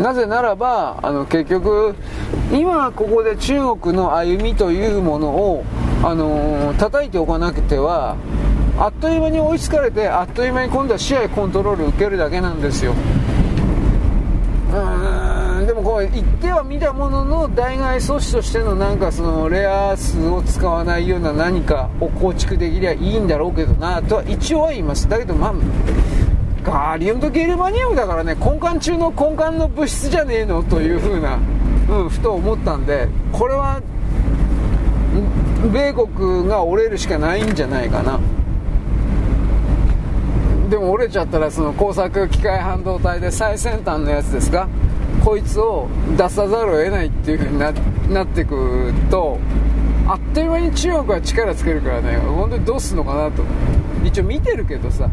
[0.00, 1.94] なぜならば、あの、結局、
[2.52, 5.64] 今ここで中国の歩みというものを
[6.04, 8.16] あのー、叩いておかなくては
[8.76, 12.92] あっという間に追いつかれてあっという間に今度は試合コントロール受けるだけなんですよ。
[14.72, 25.08] うんでもこう言っては見たものの代替措置としてのなんかそのレアアースを使わないような何かを構築できりゃいいんだろうけどなとは一応は言います。
[25.08, 25.54] だけどまあ
[26.62, 31.38] ガリウムとゲルマニウムだからね根幹中の根幹の物質じゃねえのというふうな、
[31.90, 33.82] うん、ふと思ったんでこれは
[35.72, 38.18] 米国が折れるしかないんじゃないかな。
[40.70, 44.68] でも折れちゃったらその工作機械半導体で最先端のやつですが
[45.22, 45.86] こいつを
[46.16, 47.72] 出さざるを得ないっていう風にな
[48.08, 49.38] なってくと
[50.08, 53.42] あっという間に中国は力つけるからね本当にどうすんのかなと。
[54.02, 55.10] 一応見てるけどさ。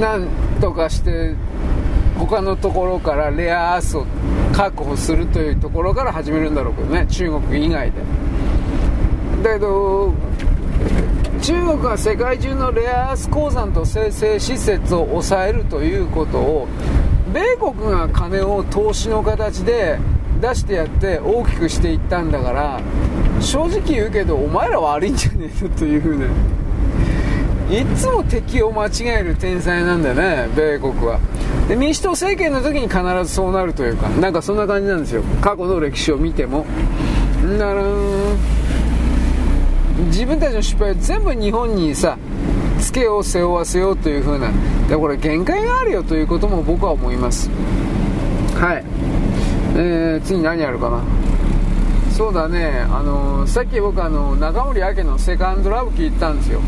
[0.00, 0.28] なん
[0.60, 1.34] とかして
[2.18, 4.04] 他のところからレアアースを
[4.52, 7.06] 確保するというところから始めるんだろうけどね。
[7.08, 8.02] 中国以外で。
[9.42, 10.12] だけど
[11.40, 16.66] 中国は世界中のレアアース鉱山と生成施設を抑えるということを
[17.32, 19.98] 米国が金を投資の形で
[20.40, 22.80] 出してやって大きくしていったんだから
[23.40, 25.68] 正直言うけどお前ら悪いんじゃねえの？
[25.76, 26.26] というふうな
[27.70, 28.90] いつも敵を間違
[29.20, 31.20] える天才なんだよね米国は。
[31.68, 35.22] で民主党政権の時に必ずそうなるというかなんかそんな感じなんですよ。
[35.42, 36.64] 過去の歴史を見ても。
[37.58, 37.82] だから
[40.06, 42.16] 自分たちの失敗を全部日本にさ
[42.80, 44.50] つけを背負わせようという風な
[44.88, 47.50] でこれ限界があるよということも僕は思います。
[48.54, 48.84] はい。
[49.76, 51.02] えー、次何やるかな。
[52.12, 52.86] そうだね。
[52.90, 56.60] あのさっき僕あの中森明のセカンドラブ聞いたんですよ。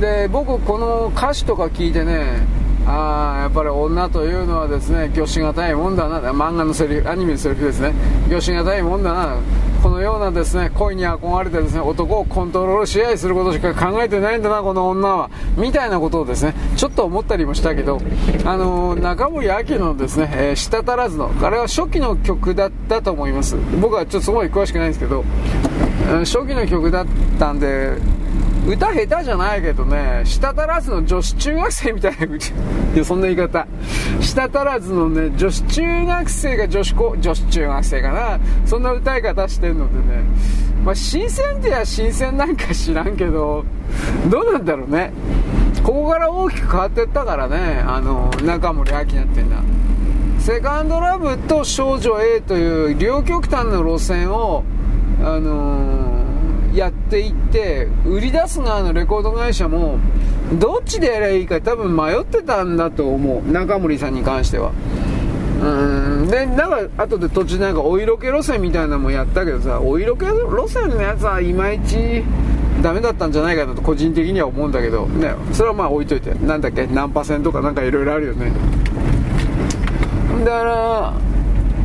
[0.00, 2.46] で僕この歌詞とか聞いてね
[2.86, 6.20] あやっぱり女というのはですね魚しがたいもんだな。
[6.32, 7.92] 漫画のセリフアニメのセリフですね。
[8.28, 9.36] 魚しがたいもんだな。
[9.82, 15.30] このようなですね恋に憧れてですね男をコントロール支配することしか考えてないんだなこの女は。
[15.56, 18.00] みたいなことをですねちょっと思ったりもしたけど
[18.44, 23.56] あのー、中森明のですね、えー、舌足らずのあれは初期の曲だったと思います。
[23.80, 25.24] 僕はちょっとすごい詳しくないんですけど
[26.20, 27.06] 初期の曲だっ
[27.38, 27.98] たんで
[28.66, 32.38] 歌下手じゃないけどね、舌足らずの女子中学生みたいな、い
[32.96, 33.66] や、そんな言い方。
[34.20, 38.40] 舌足らずのね、女子中学生が女子高、女子中学生かな。
[38.66, 40.22] そんな歌い方してんのでね。
[40.84, 43.64] まあ、新鮮ってや新鮮なんか知らんけど、
[44.28, 45.12] どうなんだろうね。
[45.82, 49.56] ここから大きく変わってったからね、あの、中森明菜ってんだ。
[50.38, 54.64] セカンドラブと少女 A という両極端の路線を、
[55.20, 56.27] あのー
[56.74, 59.98] やっていって売り出す側のレコード会社も
[60.60, 63.50] どっちでやればいいか多分迷ってたんだと思う。
[63.50, 64.72] 中森さんに関しては。
[65.62, 66.28] うん。
[66.28, 72.22] でなんか後で途中なんかお色気路線みたいなのもやったけどさお色気路線のやつはいまいち
[72.82, 75.06] ダメだったんじゃないかなと個人的には思うんだけど。
[75.06, 75.34] ね。
[75.52, 76.32] それはまあ置いといて。
[76.34, 76.86] なんだっけ？
[76.86, 78.52] ナンパ船とかなんかいろいろあるよね。
[80.44, 81.12] だから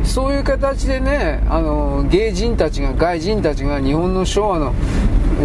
[0.04, 4.74] そういう形でね、あの、芸人たちが、外人たちが日本の昭和の、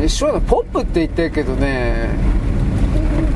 [0.07, 2.09] 昭和のポップって言ってるけどね、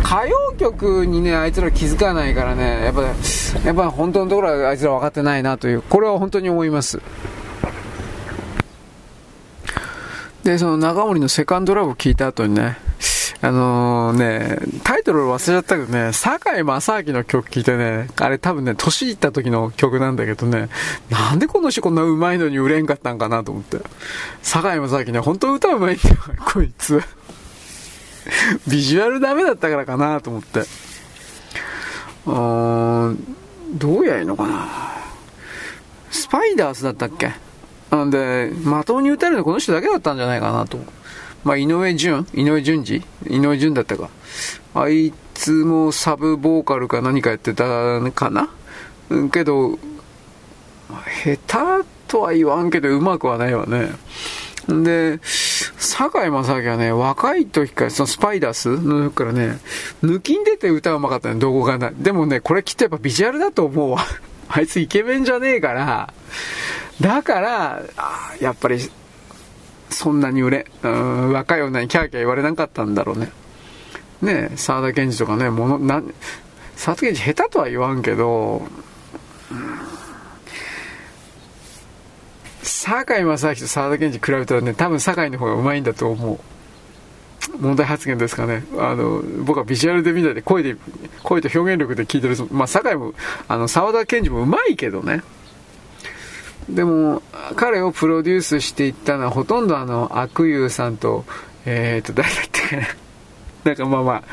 [0.04, 7.02] 歌謡曲にね、あいつら気づかないからね、やっぱ、やっぱ本当のところはあいつら分かってないなという、これは本当に思います。
[10.44, 12.78] で、その中森のセカンドラブを聞いた後にね、
[13.44, 20.70] あの、ね、タイトル忘れちゃったけどね、堺正明の曲聴いてね、あれ多分ね、年いった時の曲なんだけどね、
[21.10, 23.80] なんでこの人こんな上手いのに売れんかったんかなと思って。
[24.44, 26.16] 堺正明ね、本当歌上手いんだよ、
[26.54, 27.04] こいつ。
[28.70, 30.62] ビジュアルダメだったからかなと思って。
[30.62, 33.36] うーん、
[33.74, 34.70] どうやいいのかな。
[36.12, 37.34] スパイダースだったっけ
[37.90, 40.80] なんで、まともに歌えるのこの人だけだったんじゃないかなと。
[41.44, 44.10] まあ、井上淳井上淳二井上淳だったか。
[44.76, 47.64] あいつもサブボーカルか何かやってた
[48.12, 48.50] かな？
[49.10, 49.78] うん、けど、
[51.24, 53.90] 下手とは言わんけど、うまくはないわね。
[54.68, 55.20] で、
[55.78, 59.60] 堺正明はね、若い時から、そのスパイダースの時からね、
[60.02, 61.94] 抜きん出て歌うまかったね、どこがない。
[61.98, 64.06] でもね、これきっとやっぱビジュアルだと思うわ。
[64.48, 66.14] あいつイケメンじゃねえから、
[67.02, 67.82] だから、
[68.40, 68.80] やっぱり
[69.94, 73.32] そんなに売れ、うん、若い女にキャーキャー言われなかったんだろうね。
[74.22, 76.02] ねえ、沢田研二とかね、もの、な、
[76.76, 78.68] 沢田研二下手とは言わんけど、
[79.52, 79.80] うん、
[82.64, 83.38] 正明と
[83.68, 86.40] 沢田研二比べたらね、多分堺の方がうまいんだと思う。
[87.60, 88.64] 問題発言ですかね。
[88.78, 90.76] あの、僕はビジュアルで見ないで声で、
[91.24, 92.36] 声と表現力で聞いてる。
[92.52, 93.14] まあ、堺も、
[93.48, 95.22] あの、沢田研二もうまいけどね。
[96.70, 97.22] でも、
[97.56, 101.26] 彼をプロデュースしていったのは、ほとんどあの、悪友さんと、
[101.66, 102.88] えーと、誰だったかな。
[103.64, 104.24] なんかまあまあ、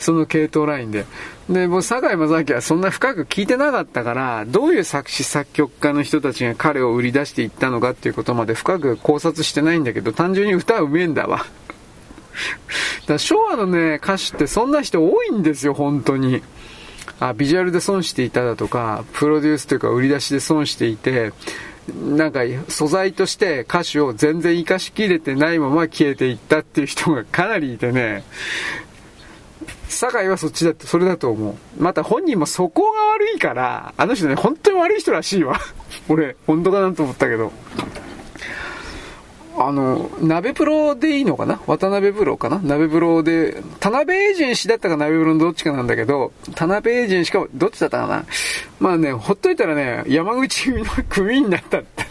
[0.00, 1.06] その系統ラインで。
[1.48, 11.46] で、もう、坂井正明はそんな深く聞いてなかったから、どういう作詞作曲家の人たちが彼を売り出していったのかっていうことまで深く考察してないんだけど、単純に歌うめえんだわ。
[13.06, 16.42] だ昭和のね、歌手ってそんな人多いんですよ、本当に。
[17.20, 21.32] あ、ビジュアルで損していただとか、プロデュースというか売り出しで損していて、
[21.94, 28.24] なんか素材として歌手を全然活かしきれてないまま消えていったっていう人がかなりいてね、
[29.88, 31.82] 酒井はそっちだって、それだと思う。
[31.82, 35.58] また本人もそこが悪いから、あの人ね、本当に悪い人らしいわ。
[36.08, 37.52] 俺、本当かなと思ったけど。
[39.62, 41.60] あの、鍋プロでいいのかな？
[41.66, 42.60] 渡辺プロかな？
[42.60, 48.24] 鍋プロで、田辺エージェンシーだったか鍋プロのどっちかなんだけど、田辺エージェンシーか、どっちだったかな？
[48.78, 52.06] まあね、ほっといたらね、山口組の組になったって。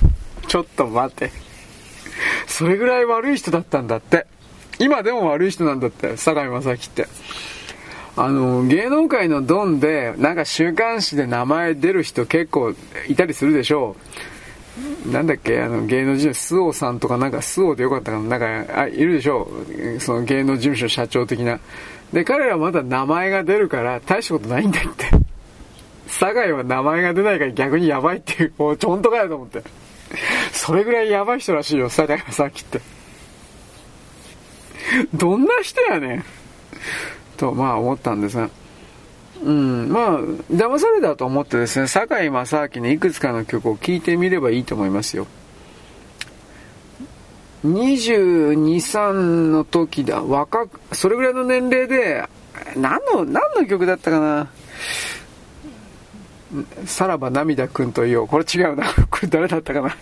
[0.48, 1.32] ちょっと待って。
[2.46, 4.28] それぐらい悪い人だったんだって。
[4.78, 7.08] 今でも悪い人なんだって、坂井正明って。
[8.16, 12.76] あの、芸能界のドンで、なんか週刊誌で名前出る人結構
[13.08, 14.39] いたりするでしょう。
[15.12, 19.50] なんだっけ、あの、芸能事務所、スオさんとかなんか、スオでよかったかな、なんか、あ、いるでしょ？
[19.98, 20.00] う。
[20.00, 21.60] その芸能事務所社長的な。
[22.14, 25.06] で、彼らはまだ名前が出るから、大したことないんだって。
[26.08, 29.64] 酒井は名前が出ないから逆にやばいっていう、もうちょんとかやと思って。
[30.52, 32.82] それぐらいやばい人らしいよ、酒井はさっきって。
[35.14, 36.26] どんな人やねん。
[37.38, 38.50] と、まあ思ったんですが。
[39.44, 40.20] うん、まあ、
[40.52, 45.28] 騙されたと思ってですね、堺正明のいくつかの曲を聴いてみればいいと思いますよ。
[47.66, 49.12] 22、3
[49.52, 52.26] の時だ、若く、それぐらいの年齢で、
[52.76, 54.48] 何の、何の曲だったかな？
[56.86, 58.28] さらば涙くんと言おう。
[58.28, 58.86] これ違うな。
[59.10, 59.96] これ誰だったかな？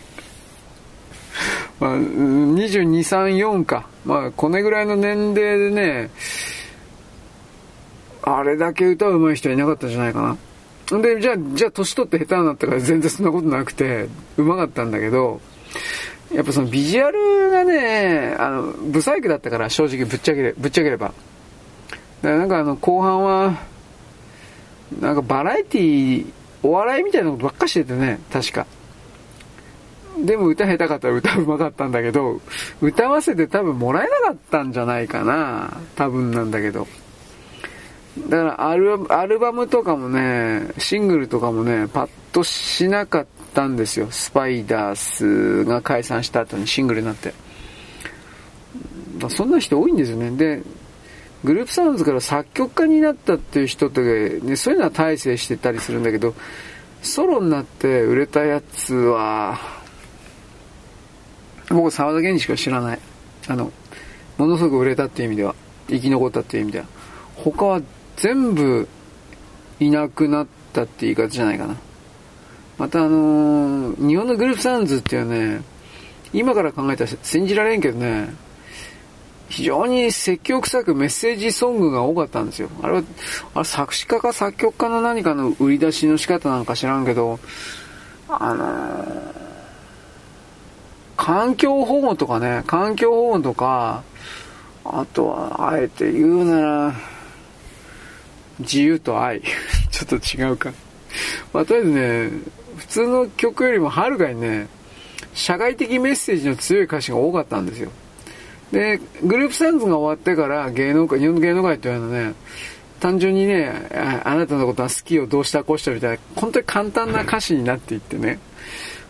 [1.79, 3.87] まあ、22、3、4か。
[4.05, 6.09] まあ、これぐらいの年齢でね、
[8.29, 10.37] あれだけ歌うまい人はいなかったんじゃないか
[10.91, 11.01] な。
[11.01, 15.39] で、じゃあ、じゃあ、年取って下手になったから 全然そんなことなくて、うまかったんだけど、
[16.33, 21.13] やっぱそのビジュアルがね、あの、不細工だったから、正直ぶっちゃけれ、ぶっちゃければ。
[22.21, 23.57] だからなんかあの、後半は、
[24.99, 26.25] なんかバラエティー、
[26.63, 28.65] お笑いみたいなことばっかしててね、確か。
[30.19, 32.41] でも歌下手かったら歌うまかったんだけど、
[32.81, 35.77] 歌わせて多分もらえなかったんじゃないかな。
[35.95, 36.87] 多分なんだけど。
[38.29, 44.07] だからアルアルバムとかもね、シングルとかもね、パッとしなかったんですよ。
[44.09, 47.33] スパイダースが解散した後にシングルになって。
[49.29, 50.31] そんな人多いんですよね。
[50.31, 50.61] で、
[51.43, 56.33] グループサウンズから作曲家になったっていう人って、ね、そういうのは大成してたりするんだけど、
[57.01, 59.59] ソロになって売れたやつは、
[61.69, 62.99] 僕沢田源氏しか知らない。
[63.47, 63.71] あの、
[64.37, 65.55] ものすごく売れたっていう意味では、
[65.89, 66.85] 生き残ったっていう意味では。
[67.35, 67.81] 他は
[68.17, 68.87] 全部
[69.79, 71.77] いなくなったって言い方じゃないかな。
[72.77, 75.61] またあのー、日本のグループサウンズっていうね、
[76.33, 78.33] 今から考えたら信じられんけどね、
[79.49, 82.69] 非常に説教臭くメッセージソングが多かったんですよ。
[82.81, 83.03] あれは、
[83.55, 87.39] あれ作詞家か作曲家の何かの売り出しの仕方なんか知らんけど、
[88.29, 89.33] あのー、
[91.15, 94.03] 環境保護とかね、環境保護とか、
[94.83, 96.93] あとは、あえて言うなら、
[98.59, 99.41] 自由と愛。
[99.91, 100.71] ちょっと違うか。
[101.53, 102.29] まあ、とりあえずね、
[102.77, 104.67] 普通の曲よりもはるかにね、
[105.33, 107.91] 社会的メッセージの強い歌詞が多かったんですよ。
[108.71, 112.33] で、グループサンズが終わってから芸能界、日本の芸能界っていうのはね、
[112.99, 118.39] 単純にねあ、あなたのことは好きをどうしたこうしたみたいな、本当に簡単な歌詞になっていってね。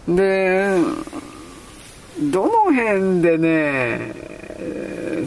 [0.07, 0.77] で、
[2.19, 4.36] どの辺でね、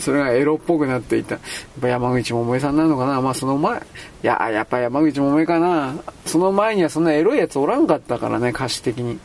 [0.00, 1.34] それがエロっぽくなっていた。
[1.34, 3.20] やっぱ山口百恵さんなのかな？
[3.20, 3.82] まあその前、い
[4.22, 5.94] や、やっぱ山口百恵かな？
[6.26, 9.18] その前にはそんなエロいやつおらんかったからね、歌詞的に。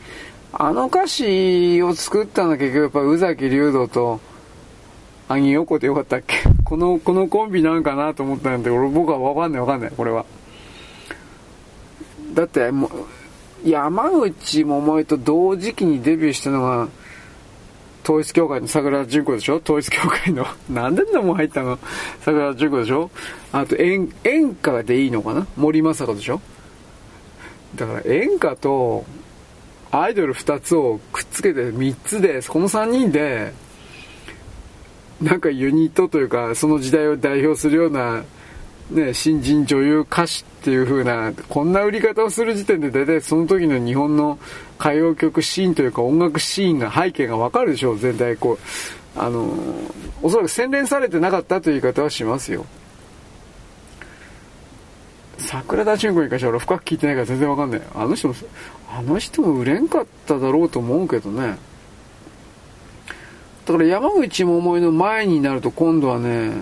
[0.52, 4.20] あの歌詞を作ったのは結局やっぱ宇崎竜斗と、
[5.28, 6.36] アニヨコでよかったっけ？
[6.64, 10.24] この、このコンビなんかなと思ったんで、俺僕はわかんないわかんない、これは。
[12.34, 12.88] だって、も
[13.64, 16.88] う、山口百恵と同時期にデビューしたのが、
[18.06, 19.56] 統一教会の桜田淳子でしょ？
[19.56, 20.46] 統一教会の。
[20.70, 21.76] 何でんなもん入ったの？
[22.20, 23.10] 桜田淳子でしょ？
[23.50, 25.48] あと演、演歌でいいのかな？
[25.56, 26.40] 森正子でしょ？
[27.74, 29.04] だから演歌と
[29.90, 33.52] アイドル2つをくっつけて3つで、この3人で、
[35.20, 38.22] なんかユニットというか、その時代を代表するような、
[38.90, 44.38] ね、新人女優歌手っていう風な、こんな売り方をする時点で大体その時の日本の
[44.78, 49.18] 歌謡曲シーンというか音楽シーンが背景がわかるでしょう、全体こう。
[49.18, 49.48] あの、
[50.22, 52.64] おそらく洗練されてなかったという言い方はしますよ。
[55.38, 57.82] 桜田淳子に関しては俺深く聞いてないから全然わかんない。
[57.94, 58.34] あの人も、
[58.90, 61.56] あの人も売れんかっただろうと思うけどね。
[63.66, 66.52] だから山口百恵の前になると今度はね、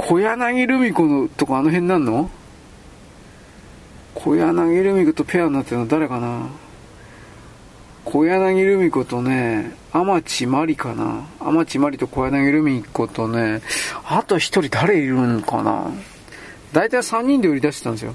[0.00, 2.30] 小柳ルミ子のとかあの辺なんの？
[4.14, 6.46] 小柳ルミ子とペアになってるの誰かな？
[8.04, 11.26] 小柳ルミ子とね、天地真理かな？
[11.40, 13.60] 天地真理と小柳ルミ子とね、
[14.06, 15.90] あと一人誰いるんかな？
[16.72, 18.14] 大体3人で売り出してたんですよ。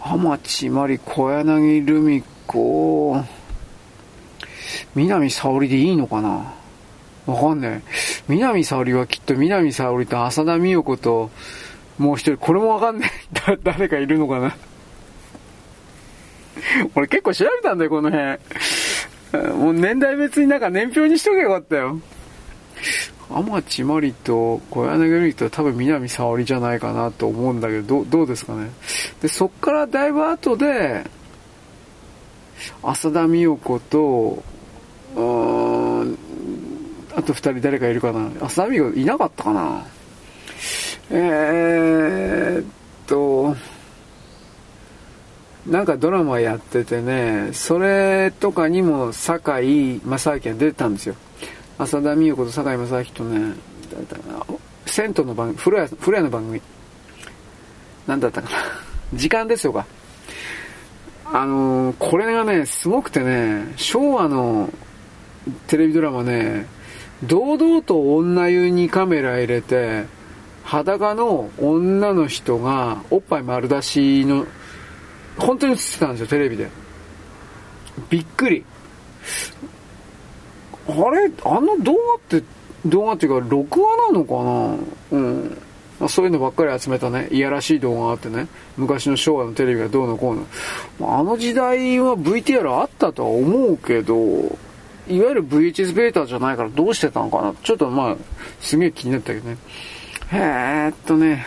[0.00, 3.20] 天地真理、小柳ルミ子、
[4.94, 6.54] 南沙織でいいのかな？
[7.26, 7.82] わかんない。
[8.28, 11.30] 南沙織はきっと南沙織と浅田美代子と、
[11.98, 13.10] もう一人、これもわかんない。
[13.32, 14.56] だ、誰かいるのかな
[16.94, 18.38] 俺結構調べたんだよ、この辺。
[19.56, 21.98] もう年代別になんか年表にしとけばよかったよ。
[23.30, 28.70] 天地真理と小柳ルミと多分南沙織じゃないかなと思うんだけど、どどうですかね。
[29.22, 31.04] で、そっからだいぶ後で、
[32.82, 34.42] 浅田美代子と、
[35.16, 35.81] うん
[37.14, 39.84] あと二人誰かいるかな浅田美代いなかったかな
[41.10, 42.64] えーっ
[43.06, 43.54] と、
[45.66, 51.14] なんかドラマやっててね、それとかにも堺正明が出てたんですよ。
[51.78, 53.54] 浅田美代子と堺正明とね、
[53.90, 54.46] 誰だったかな、
[54.86, 56.62] 銭湯の番組、風呂屋、の番組。
[58.06, 58.56] なんだったかな。
[59.14, 59.86] 時間ですよか。
[61.24, 64.70] あのー、これがね、すごくてね、昭和の
[65.66, 66.66] テレビドラマね、
[67.24, 70.04] 堂々と女湯にカメラ入れて、
[70.64, 74.46] 裸の女の人がおっぱい丸出しの
[75.36, 76.68] 本当に映ってたんですよ、テレビで。
[78.10, 78.64] びっくり。
[80.88, 81.30] あれ？
[81.44, 82.42] あの動画って、
[82.86, 84.44] 動画っていうか、録画なのか
[85.14, 85.18] な？
[85.18, 85.58] うん。
[86.08, 90.36] そういうのばっかり集めたね、いやらしい動画があってね、昔の昭和のテレビがどうのこう
[91.00, 91.18] の。
[91.18, 94.58] あの時代は VTR あったとは思うけど、
[95.08, 98.16] いわゆる VHS ベータじゃないからどうしてたのかなちょっとまあ、
[98.60, 99.56] すげえ気になったけどね。
[100.32, 101.44] えーっとね、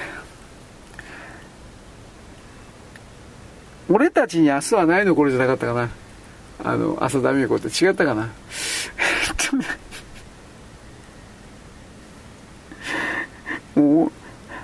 [3.89, 5.89] 俺たちに明日はないの頃じゃなかったかな。
[6.63, 8.23] あの、浅田美代子って違ったかな。
[8.23, 9.65] えっとね
[13.75, 14.11] もう、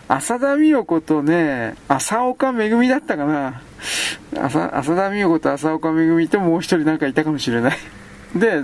[0.08, 3.62] 浅田美代子とね、浅岡めぐみだったかな。
[4.36, 7.78] 浅浅田美代子と浅岡めぐみともう一人なんかいたかもしれない。
[8.36, 8.62] で、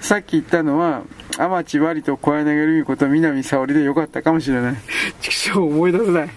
[0.00, 1.02] さっき言ったのは、
[1.38, 4.76] 天地割と小柳ルミ子と南沙織でよかったかもしれない。
[5.20, 6.30] 畜生思い出せない。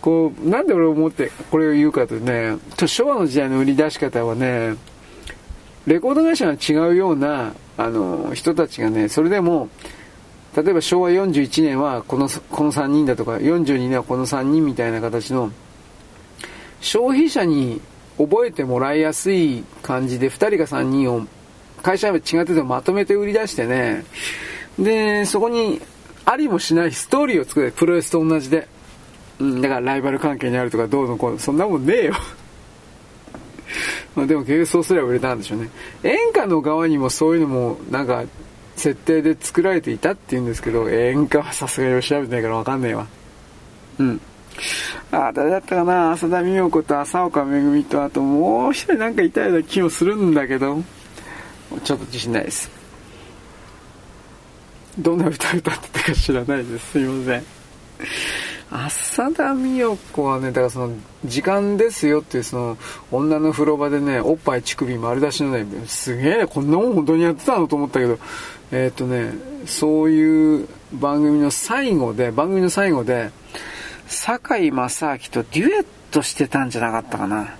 [0.00, 2.56] こう、なんで俺思ってこれを言うかとね、
[2.86, 4.74] 昭和の時代の売り出し方はね、
[5.86, 9.70] レコード会社が違うような、あの、人たちがね、それでも、
[10.54, 15.50] 例えば昭和41年はこの、この3人だとか、42年はこの3人みたいな形の、
[16.80, 17.80] 消費者に
[18.18, 21.26] 覚えてもらいやすい感じで2人か3人を
[21.82, 24.04] 会社は違っててもまとめて売り出してね、
[24.78, 25.80] で、そこに
[26.24, 27.72] ありもしないストーリーを作る。
[27.72, 28.68] プロレスと同じで。
[29.38, 32.14] うん、だからライバル関係にあるとかどうのこうの、そんなもんねえよ。
[34.14, 35.70] まあでも結局そうすれば売れたんでしょうね。
[36.02, 38.24] 演歌の側にもそういうのもなんか
[38.76, 43.06] 設定で作られていたって言うんですけど、演歌はさすがに調べてないからわかんねえわ。
[43.98, 44.20] うん。
[45.12, 46.12] あ、誰だったかな？
[46.12, 50.82] 浅田美代子と浅岡めぐみと、あともう一人なんかいたような気もするんだけど、
[51.84, 52.70] ちょっと自信ないです。
[54.98, 56.92] どんな歌歌ってたか知らないです。
[56.92, 57.44] すいません。
[58.70, 62.78] 浅田美代子はね、だからその、時間ですよっていうその、
[63.10, 68.18] 女の風呂場でね、おっぱい乳首丸出しのね、すげえ、こんなもん本当にやってたのと思ったけど、
[68.70, 69.32] えっ、ー、とね、
[69.64, 73.30] そういう番組の最後で、番組の最後で、
[74.06, 77.56] 堺正明とデュエットしてたんじゃなかったかな。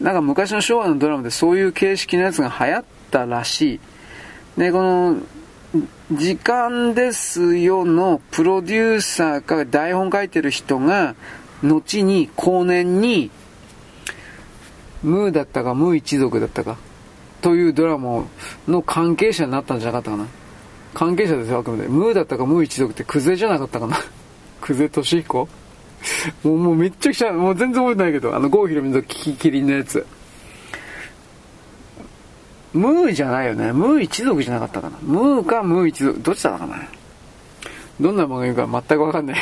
[0.00, 3.80] なんか昔の昭和のドラマでそういう形式のやつが流行ったらしい。
[4.58, 5.16] で、この、
[6.12, 11.14] 時間ですよのプロデューサーか台本書いてる人が、
[11.62, 13.30] 後に後年に、
[15.02, 16.76] ムーだったかムー一族だったか、
[17.40, 18.24] というドラマ
[18.68, 20.26] の関係者になったんじゃなかったかな。
[20.94, 21.88] 関係者ですよ、あくまで。
[21.88, 23.96] ムーだったかムー一族ってクゼじゃなかったかな。
[24.62, 25.48] クゼトシヒコ
[26.42, 30.06] もう、もうめっちゃくちゃ、もう全然覚えてないけど、あの、郷ひろみの聞き切りのやつ。
[32.72, 33.72] ムーじゃないよね。
[33.72, 34.98] ムー一族じゃなかったかな。
[35.02, 36.82] ムーかムー一族、どっちだったかな。
[38.00, 39.36] どんな番組か全くわかんない。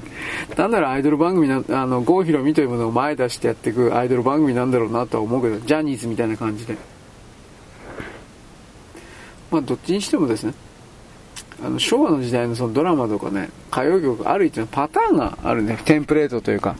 [0.56, 6.76] 単なるアイドル番組な、あの、郷ひろみというものを前出してやっていくアイドル番組なんだろうなとは思うけど、ジャニーズみたいな感じで。
[9.50, 10.54] まあ、どっちにしてもですね、
[11.64, 16.76] あの、昭和の時代のそのドラマとかね、歌謡曲ある一定のパターンがあるね、テンプレートというか。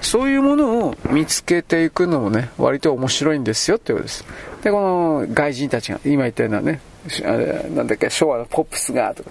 [0.00, 4.24] そういうものを見つけていくのもね、割と面白いんですよってことです。
[4.62, 6.80] で、この外人たちが、今言ったようなね
[7.24, 9.30] あれ、なんだっけ、昭和のポップスが、とか、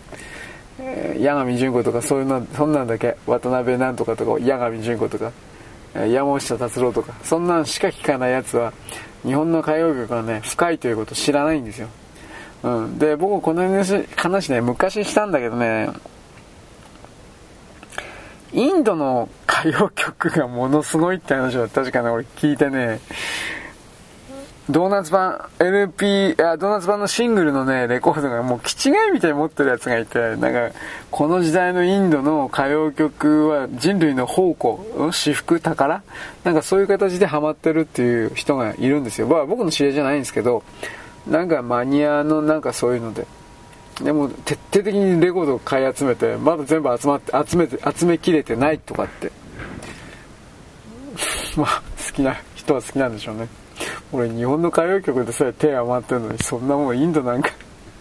[1.19, 5.31] 八神純子とかそういうの、そんなんだっけ、渡辺なんとかとか、八神純子とか、
[6.07, 8.73] 山下達郎とか、そんなんしか聞かないやつは、
[9.23, 11.87] 日本の歌謡曲がね、深いということを知らないんですよ。
[12.63, 12.99] うん。
[12.99, 13.63] で、僕この
[14.15, 15.89] 話ね、昔したんだけどね、
[18.53, 22.99] インドの歌謡曲がものすごいって話を確かに俺聞いてね、
[24.69, 30.69] ドーナツ版、LP、あドーナツ版のシングルのね、レコードがもう気違いみたいに持ってるやつがいて、なんか、
[31.11, 36.01] この時代のインドの歌謡曲は人類の宝庫、私服、宝
[36.45, 39.27] なんかそういう形でハマってるっていう人がいるんですよ。
[39.27, 40.63] まあ僕の知り合いじゃないんですけど、
[41.27, 43.25] なんかマニアのなんかそういうので、
[44.01, 49.31] でも徹底的にレコードを買い集めてまだ全部集まって集めて集めきれてないとかって。
[51.55, 53.47] まあ好きな人は好きなんでしょうね。
[54.11, 57.51] 俺日本の歌謡曲でさえ手余ってるのにそんなもんインドなんか。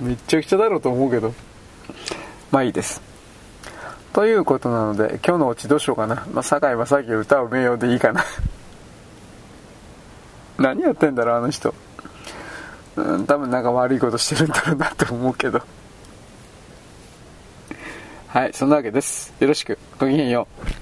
[0.00, 1.32] めっちゃくちゃだろうと思うけど。
[2.50, 3.00] まあいいです。
[4.12, 6.26] ということなので今日のオチどうしようかな。
[6.32, 8.24] まあ堺正明歌う名誉でいいかな。
[10.58, 11.74] 何やってんだろう、あの人。
[12.96, 15.62] うん、多分なんか悪いことしてるんだろうなと思うけど。
[18.28, 19.32] はい、そんなわけです。
[19.40, 19.78] よろしく。
[19.98, 20.81] ごきげんよう。